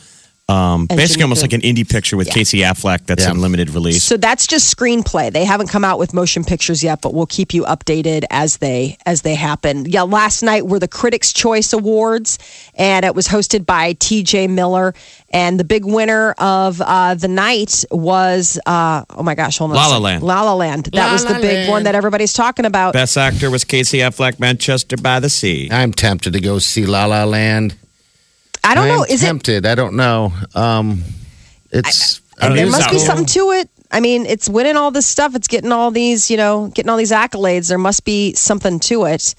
um, 0.48 0.86
basically 0.86 1.22
almost 1.22 1.40
like 1.40 1.52
an 1.52 1.60
indie 1.62 1.88
picture 1.88 2.16
with 2.16 2.26
Yeah. 2.26 2.34
Casey 2.34 2.58
Affleck 2.58 3.06
that's 3.06 3.24
Yeah. 3.24 3.30
in 3.30 3.40
limited 3.40 3.70
release. 3.70 4.02
So 4.02 4.16
that's 4.16 4.46
just 4.46 4.76
screenplay. 4.76 5.32
They 5.32 5.44
haven't 5.44 5.68
come 5.68 5.84
out 5.84 5.98
with 5.98 6.12
motion 6.12 6.44
pictures 6.44 6.82
yet, 6.82 7.00
but 7.00 7.14
we'll 7.14 7.26
keep 7.26 7.54
you 7.54 7.62
updated 7.64 8.24
as 8.30 8.56
they 8.58 8.98
as 9.06 9.22
they 9.22 9.34
happen. 9.34 9.86
Yeah, 9.88 10.02
last 10.02 10.42
night 10.42 10.66
were 10.66 10.78
the 10.80 10.88
Critics' 10.88 11.32
Choice 11.32 11.72
Awards, 11.72 12.38
and 12.74 13.04
it 13.04 13.14
was 13.14 13.28
hosted 13.28 13.64
by 13.64 13.94
T.J. 13.94 14.48
Miller. 14.48 14.94
And 15.32 15.58
the 15.58 15.64
big 15.64 15.84
winner 15.86 16.32
of 16.32 16.80
uh, 16.82 17.14
the 17.14 17.28
night 17.28 17.84
was 17.90 18.58
uh, 18.66 19.04
oh 19.10 19.22
my 19.22 19.34
gosh, 19.34 19.58
hold 19.58 19.70
on, 19.70 19.76
a 19.76 19.80
La 19.80 19.86
La. 19.86 19.98
Land. 19.98 20.22
La 20.22 20.42
La 20.42 20.54
Land. 20.54 20.84
That 20.92 21.06
La 21.06 21.12
was 21.12 21.24
the 21.24 21.34
big 21.34 21.42
Land. 21.42 21.70
one 21.70 21.82
that 21.84 21.94
everybody's 21.94 22.32
talking 22.34 22.64
about. 22.66 22.92
Best 22.92 23.16
actor 23.16 23.48
was 23.48 23.64
Casey 23.64 23.98
Affleck, 23.98 24.38
Manchester 24.40 24.96
by 24.96 25.20
the 25.20 25.30
Sea. 25.30 25.68
I'm 25.70 25.92
tempted 25.92 26.32
to 26.34 26.40
go 26.40 26.58
see 26.58 26.84
La 26.84 27.06
La 27.06 27.24
Land. 27.24 27.74
I 28.64 28.74
don't 28.74 28.84
I'm 28.84 28.96
know. 28.96 29.04
Is 29.04 29.22
it? 29.22 29.26
tempted. 29.26 29.66
I 29.66 29.74
don't 29.74 29.96
know. 29.96 30.32
Um, 30.54 31.02
it's 31.70 32.20
I 32.38 32.48
don't 32.48 32.56
there 32.56 32.70
must 32.70 32.90
be 32.90 32.98
something 32.98 33.26
to 33.26 33.52
it. 33.52 33.68
I 33.90 34.00
mean, 34.00 34.24
it's 34.26 34.48
winning 34.48 34.76
all 34.76 34.90
this 34.90 35.06
stuff. 35.06 35.34
It's 35.34 35.48
getting 35.48 35.72
all 35.72 35.90
these, 35.90 36.30
you 36.30 36.36
know, 36.36 36.68
getting 36.68 36.88
all 36.88 36.96
these 36.96 37.12
accolades. 37.12 37.68
There 37.68 37.78
must 37.78 38.04
be 38.04 38.34
something 38.34 38.80
to 38.80 39.04
it. 39.04 39.34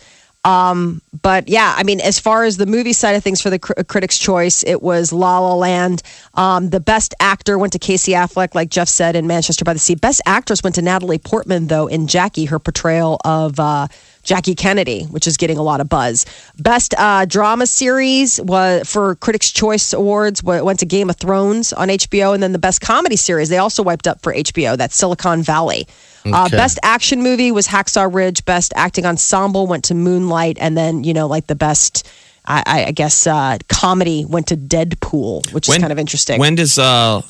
Um, 0.45 1.01
but 1.21 1.47
yeah, 1.47 1.73
I 1.75 1.83
mean, 1.83 2.01
as 2.01 2.19
far 2.19 2.43
as 2.43 2.57
the 2.57 2.65
movie 2.65 2.91
side 2.91 3.15
of 3.15 3.23
things 3.23 3.41
for 3.41 3.49
the 3.49 3.59
cr- 3.59 3.81
Critics' 3.88 4.17
Choice, 4.17 4.62
it 4.63 4.81
was 4.81 5.13
La 5.13 5.39
La 5.39 5.55
Land. 5.55 6.03
Um, 6.33 6.69
the 6.69 6.81
best 6.81 7.15
actor 7.19 7.57
went 7.57 7.73
to 7.73 7.79
Casey 7.79 8.12
Affleck, 8.12 8.53
like 8.53 8.69
Jeff 8.69 8.89
said, 8.89 9.15
in 9.15 9.25
Manchester 9.25 9.63
by 9.63 9.71
the 9.71 9.79
Sea. 9.79 9.95
Best 9.95 10.21
actress 10.25 10.62
went 10.62 10.75
to 10.75 10.81
Natalie 10.81 11.17
Portman, 11.17 11.67
though, 11.67 11.88
in 11.88 12.07
Jackie, 12.07 12.45
her 12.45 12.59
portrayal 12.59 13.21
of 13.23 13.57
uh, 13.57 13.88
Jackie 14.23 14.55
Kennedy, 14.55 15.03
which 15.03 15.27
is 15.27 15.36
getting 15.38 15.57
a 15.57 15.62
lot 15.62 15.81
of 15.81 15.89
buzz. 15.89 16.25
Best 16.57 16.93
uh, 16.97 17.25
drama 17.25 17.67
series 17.67 18.39
was 18.41 18.89
for 18.89 19.15
Critics' 19.15 19.51
Choice 19.51 19.93
Awards 19.93 20.41
went 20.41 20.79
to 20.79 20.86
Game 20.86 21.09
of 21.09 21.17
Thrones 21.17 21.73
on 21.73 21.89
HBO, 21.89 22.33
and 22.33 22.41
then 22.41 22.53
the 22.53 22.59
best 22.59 22.81
comedy 22.81 23.15
series 23.17 23.49
they 23.49 23.57
also 23.57 23.83
wiped 23.83 24.07
up 24.07 24.21
for 24.21 24.33
HBO. 24.33 24.77
That's 24.77 24.95
Silicon 24.95 25.43
Valley. 25.43 25.88
Uh, 26.25 26.47
best 26.47 26.79
action 26.83 27.21
movie 27.21 27.51
was 27.51 27.67
Hacksaw 27.67 28.13
Ridge. 28.13 28.45
Best 28.45 28.71
acting 28.77 29.05
ensemble 29.05 29.67
went 29.67 29.83
to 29.86 29.93
Moonlight, 29.93 30.57
and 30.59 30.77
then 30.77 31.03
you 31.03 31.13
know 31.13 31.27
like 31.27 31.47
the 31.47 31.55
best. 31.55 32.07
I, 32.45 32.86
I- 32.88 32.91
guess 32.91 33.25
uh, 33.27 33.57
comedy 33.69 34.25
went 34.25 34.47
to 34.47 34.57
Deadpool, 34.57 35.53
which 35.53 35.67
is 35.69 35.77
kind 35.77 35.91
of 35.93 35.99
interesting. 35.99 36.39
When 36.39 36.55
does 36.55 36.77
uh, 36.77 37.21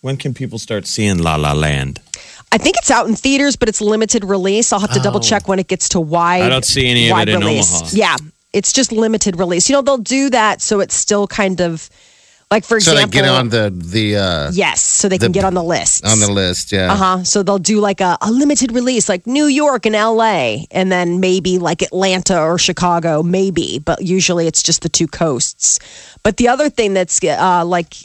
when 0.00 0.16
can 0.16 0.32
people 0.34 0.58
start 0.58 0.86
seeing 0.86 1.18
La 1.18 1.36
La 1.36 1.52
Land? 1.52 2.00
I 2.54 2.58
think 2.58 2.76
it's 2.76 2.90
out 2.90 3.08
in 3.08 3.16
theaters, 3.16 3.56
but 3.56 3.68
it's 3.68 3.80
limited 3.80 4.24
release. 4.24 4.72
I'll 4.72 4.78
have 4.78 4.92
to 4.92 5.00
double 5.00 5.18
check 5.18 5.48
when 5.48 5.58
it 5.58 5.66
gets 5.66 5.88
to 5.90 6.00
wide. 6.00 6.42
Oh. 6.42 6.46
I 6.46 6.48
don't 6.48 6.64
see 6.64 6.88
any 6.88 7.08
of 7.08 7.16
wide 7.16 7.28
it 7.28 7.34
in 7.34 7.40
release. 7.40 7.80
Omaha. 7.80 7.90
Yeah, 7.96 8.16
it's 8.52 8.72
just 8.72 8.92
limited 8.92 9.40
release. 9.40 9.68
You 9.68 9.74
know, 9.74 9.82
they'll 9.82 9.98
do 9.98 10.30
that 10.30 10.62
so 10.62 10.78
it's 10.78 10.94
still 10.94 11.26
kind 11.26 11.60
of 11.60 11.90
like 12.52 12.64
for 12.64 12.78
so 12.78 12.94
they 12.94 13.02
example. 13.02 13.20
get 13.22 13.28
on 13.28 13.48
the 13.48 13.72
the 13.74 14.16
uh, 14.16 14.50
yes, 14.54 14.80
so 14.80 15.08
they 15.08 15.18
can 15.18 15.32
get 15.32 15.42
on 15.42 15.54
the 15.54 15.64
list. 15.64 16.06
on 16.06 16.20
the 16.20 16.30
list. 16.30 16.70
Yeah. 16.70 16.92
Uh 16.92 16.96
huh. 16.96 17.24
So 17.24 17.42
they'll 17.42 17.58
do 17.58 17.80
like 17.80 18.00
a, 18.00 18.16
a 18.20 18.30
limited 18.30 18.70
release, 18.70 19.08
like 19.08 19.26
New 19.26 19.46
York 19.46 19.84
and 19.84 19.96
LA, 19.96 20.66
and 20.70 20.92
then 20.92 21.18
maybe 21.18 21.58
like 21.58 21.82
Atlanta 21.82 22.40
or 22.40 22.56
Chicago, 22.56 23.24
maybe. 23.24 23.80
But 23.80 24.02
usually 24.02 24.46
it's 24.46 24.62
just 24.62 24.82
the 24.82 24.88
two 24.88 25.08
coasts. 25.08 25.80
But 26.22 26.36
the 26.36 26.46
other 26.46 26.70
thing 26.70 26.94
that's 26.94 27.18
uh, 27.24 27.64
like 27.64 27.96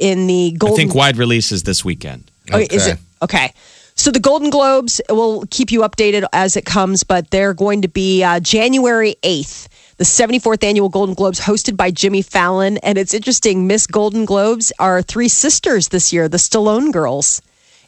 in 0.00 0.26
the 0.26 0.56
I 0.64 0.70
think 0.70 0.94
wide 0.94 1.18
release 1.18 1.52
is 1.52 1.64
this 1.64 1.84
weekend. 1.84 2.30
Okay, 2.50 2.74
Is 2.74 2.86
it 2.86 2.98
okay? 3.20 3.52
So 3.98 4.12
the 4.12 4.20
Golden 4.20 4.48
Globes 4.50 5.00
will 5.10 5.44
keep 5.50 5.72
you 5.72 5.80
updated 5.80 6.24
as 6.32 6.56
it 6.56 6.64
comes, 6.64 7.02
but 7.02 7.32
they're 7.32 7.52
going 7.52 7.82
to 7.82 7.88
be 7.88 8.22
uh, 8.22 8.38
January 8.38 9.16
eighth, 9.24 9.68
the 9.96 10.04
seventy 10.04 10.38
fourth 10.38 10.62
annual 10.62 10.88
Golden 10.88 11.16
Globes, 11.16 11.40
hosted 11.40 11.76
by 11.76 11.90
Jimmy 11.90 12.22
Fallon. 12.22 12.78
And 12.78 12.96
it's 12.96 13.12
interesting, 13.12 13.66
Miss 13.66 13.88
Golden 13.88 14.24
Globes 14.24 14.72
are 14.78 15.02
three 15.02 15.28
sisters 15.28 15.88
this 15.88 16.12
year, 16.12 16.28
the 16.28 16.36
Stallone 16.38 16.92
girls. 16.92 17.42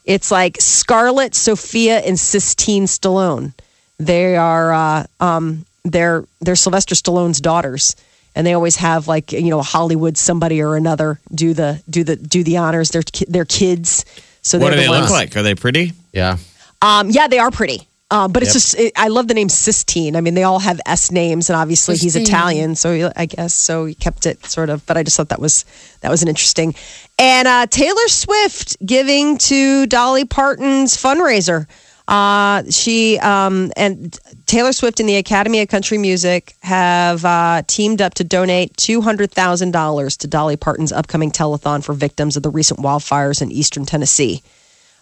It's 0.04 0.32
like 0.32 0.56
Scarlett, 0.60 1.36
Sophia, 1.36 2.00
and 2.00 2.18
Sistine 2.18 2.86
Stallone. 2.86 3.52
They 3.98 4.36
are 4.36 4.72
uh, 4.72 5.06
um, 5.20 5.64
they're 5.84 6.24
they're 6.40 6.56
Sylvester 6.56 6.96
Stallone's 6.96 7.40
daughters, 7.40 7.94
and 8.34 8.44
they 8.44 8.54
always 8.54 8.74
have 8.76 9.06
like 9.06 9.30
you 9.30 9.50
know 9.50 9.62
Hollywood 9.62 10.18
somebody 10.18 10.60
or 10.60 10.74
another 10.74 11.20
do 11.32 11.54
the 11.54 11.80
do 11.88 12.02
the 12.02 12.16
do 12.16 12.42
the 12.42 12.56
honors. 12.56 12.90
They're 12.90 13.04
they're 13.28 13.44
kids. 13.44 14.04
So 14.42 14.58
What 14.58 14.70
do 14.70 14.76
they're 14.76 14.88
they 14.88 14.92
the 14.92 15.00
look 15.00 15.10
like? 15.10 15.36
Are 15.36 15.42
they 15.42 15.54
pretty? 15.54 15.92
Yeah. 16.12 16.36
Um, 16.82 17.10
yeah, 17.10 17.28
they 17.28 17.38
are 17.38 17.50
pretty. 17.50 17.86
Uh, 18.12 18.26
but 18.26 18.42
it's 18.42 18.48
Yep. 18.48 18.54
just, 18.54 18.74
it, 18.74 18.92
I 18.96 19.06
love 19.06 19.28
the 19.28 19.34
name 19.34 19.48
Sistine. 19.48 20.16
I 20.16 20.20
mean, 20.20 20.34
they 20.34 20.42
all 20.42 20.58
have 20.58 20.80
S 20.84 21.12
names, 21.12 21.48
and 21.48 21.56
obviously 21.56 21.96
he's 21.96 22.16
Italian, 22.16 22.74
so 22.74 22.92
he, 22.92 23.04
I 23.04 23.26
guess 23.26 23.54
so. 23.54 23.84
He 23.84 23.94
kept 23.94 24.26
it 24.26 24.44
sort 24.46 24.68
of. 24.68 24.84
But 24.84 24.96
I 24.96 25.04
just 25.04 25.16
thought 25.16 25.28
that 25.28 25.40
was 25.40 25.64
that 26.00 26.10
was 26.10 26.20
an 26.22 26.28
interesting. 26.28 26.74
And 27.20 27.46
uh, 27.46 27.66
Taylor 27.68 28.08
Swift 28.08 28.76
giving 28.84 29.38
to 29.38 29.86
Dolly 29.86 30.24
Parton's 30.24 30.96
fundraiser. 30.96 31.68
Uh, 32.08 32.64
she 32.68 33.16
um, 33.20 33.70
and 33.76 34.18
Taylor 34.46 34.72
Swift 34.72 34.98
and 34.98 35.08
the 35.08 35.14
Academy 35.14 35.60
of 35.60 35.68
Country 35.68 35.96
Music 35.96 36.56
have 36.62 37.24
uh, 37.24 37.62
teamed 37.68 38.00
up 38.02 38.14
to 38.14 38.24
donate 38.24 38.76
two 38.76 39.00
hundred 39.00 39.30
thousand 39.30 39.70
dollars 39.70 40.16
to 40.16 40.26
Dolly 40.26 40.56
Parton's 40.56 40.90
upcoming 40.90 41.30
telethon 41.30 41.84
for 41.84 41.92
victims 41.92 42.36
of 42.36 42.42
the 42.42 42.50
recent 42.50 42.80
wildfires 42.80 43.40
in 43.40 43.52
eastern 43.52 43.86
Tennessee. 43.86 44.42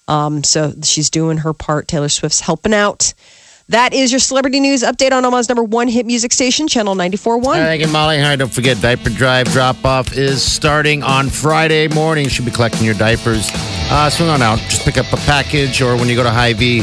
Um, 0.08 0.42
so 0.42 0.72
she's 0.82 1.10
doing 1.10 1.38
her 1.38 1.52
part. 1.52 1.86
Taylor 1.86 2.08
Swift's 2.08 2.40
helping 2.40 2.74
out. 2.74 3.14
That 3.70 3.92
is 3.92 4.10
your 4.10 4.18
celebrity 4.18 4.60
news 4.60 4.82
update 4.82 5.12
on 5.12 5.26
Omaha's 5.26 5.50
number 5.50 5.62
one 5.62 5.88
hit 5.88 6.06
music 6.06 6.32
station, 6.32 6.68
Channel 6.68 6.94
94.1. 6.94 7.26
All 7.28 7.52
right, 7.52 7.58
thank 7.58 7.82
you, 7.82 7.88
Molly. 7.88 8.18
Right, 8.18 8.34
don't 8.36 8.50
forget, 8.52 8.80
diaper 8.80 9.10
drive 9.10 9.46
drop 9.48 9.84
off 9.84 10.16
is 10.16 10.42
starting 10.42 11.02
on 11.02 11.28
Friday 11.28 11.86
morning. 11.88 12.24
You 12.24 12.30
should 12.30 12.46
be 12.46 12.50
collecting 12.50 12.84
your 12.86 12.94
diapers. 12.94 13.50
Uh, 13.90 14.08
swing 14.08 14.30
on 14.30 14.40
out. 14.40 14.58
Just 14.70 14.86
pick 14.86 14.96
up 14.96 15.12
a 15.12 15.18
package, 15.18 15.82
or 15.82 15.96
when 15.96 16.08
you 16.08 16.16
go 16.16 16.22
to 16.22 16.30
Hy-Vee, 16.30 16.82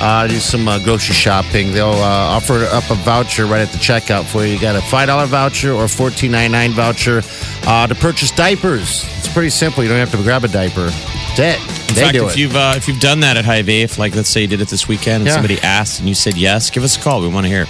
uh, 0.00 0.26
do 0.26 0.36
some 0.38 0.68
uh, 0.68 0.78
grocery 0.78 1.14
shopping. 1.14 1.72
They'll 1.72 1.86
uh, 1.90 2.36
offer 2.36 2.64
up 2.72 2.88
a 2.90 2.94
voucher 2.96 3.46
right 3.46 3.60
at 3.62 3.70
the 3.70 3.78
checkout 3.78 4.24
for 4.24 4.44
you. 4.44 4.52
You 4.54 4.60
got 4.60 4.76
a 4.76 4.80
$5 4.80 5.26
voucher 5.26 5.72
or 5.72 5.84
$14.99 5.86 6.70
voucher 6.70 7.22
uh, 7.68 7.86
to 7.86 7.94
purchase 7.94 8.30
diapers. 8.30 9.04
It's 9.18 9.32
pretty 9.32 9.50
simple. 9.50 9.82
You 9.82 9.88
don't 9.88 9.98
have 9.98 10.10
to 10.12 10.22
grab 10.22 10.44
a 10.44 10.48
diaper. 10.48 10.90
That's 11.36 11.38
it. 11.38 11.60
In 11.88 11.94
they 11.94 12.00
fact, 12.02 12.14
do 12.14 12.26
if 12.26 12.32
it. 12.32 12.38
you've 12.38 12.56
uh, 12.56 12.74
if 12.76 12.88
you've 12.88 13.00
done 13.00 13.20
that 13.20 13.36
at 13.36 13.44
Hy-Vee, 13.44 13.82
if 13.82 13.98
like 13.98 14.14
let's 14.14 14.28
say 14.28 14.40
you 14.42 14.46
did 14.48 14.60
it 14.60 14.68
this 14.68 14.88
weekend 14.88 15.16
and 15.22 15.26
Yeah. 15.26 15.34
somebody 15.34 15.58
asked 15.60 16.00
and 16.00 16.08
you 16.08 16.14
said 16.14 16.36
yes, 16.36 16.70
give 16.70 16.82
us 16.82 16.96
a 16.96 17.00
call. 17.00 17.20
We 17.20 17.28
want 17.28 17.44
to 17.44 17.50
hear. 17.50 17.66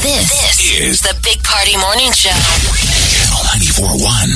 This, 0.00 0.70
is 0.80 1.00
the 1.02 1.14
Big 1.22 1.42
Party 1.42 1.76
Morning 1.76 2.10
Show. 2.12 2.30
Channel 2.30 3.42
94.1. 3.98 4.30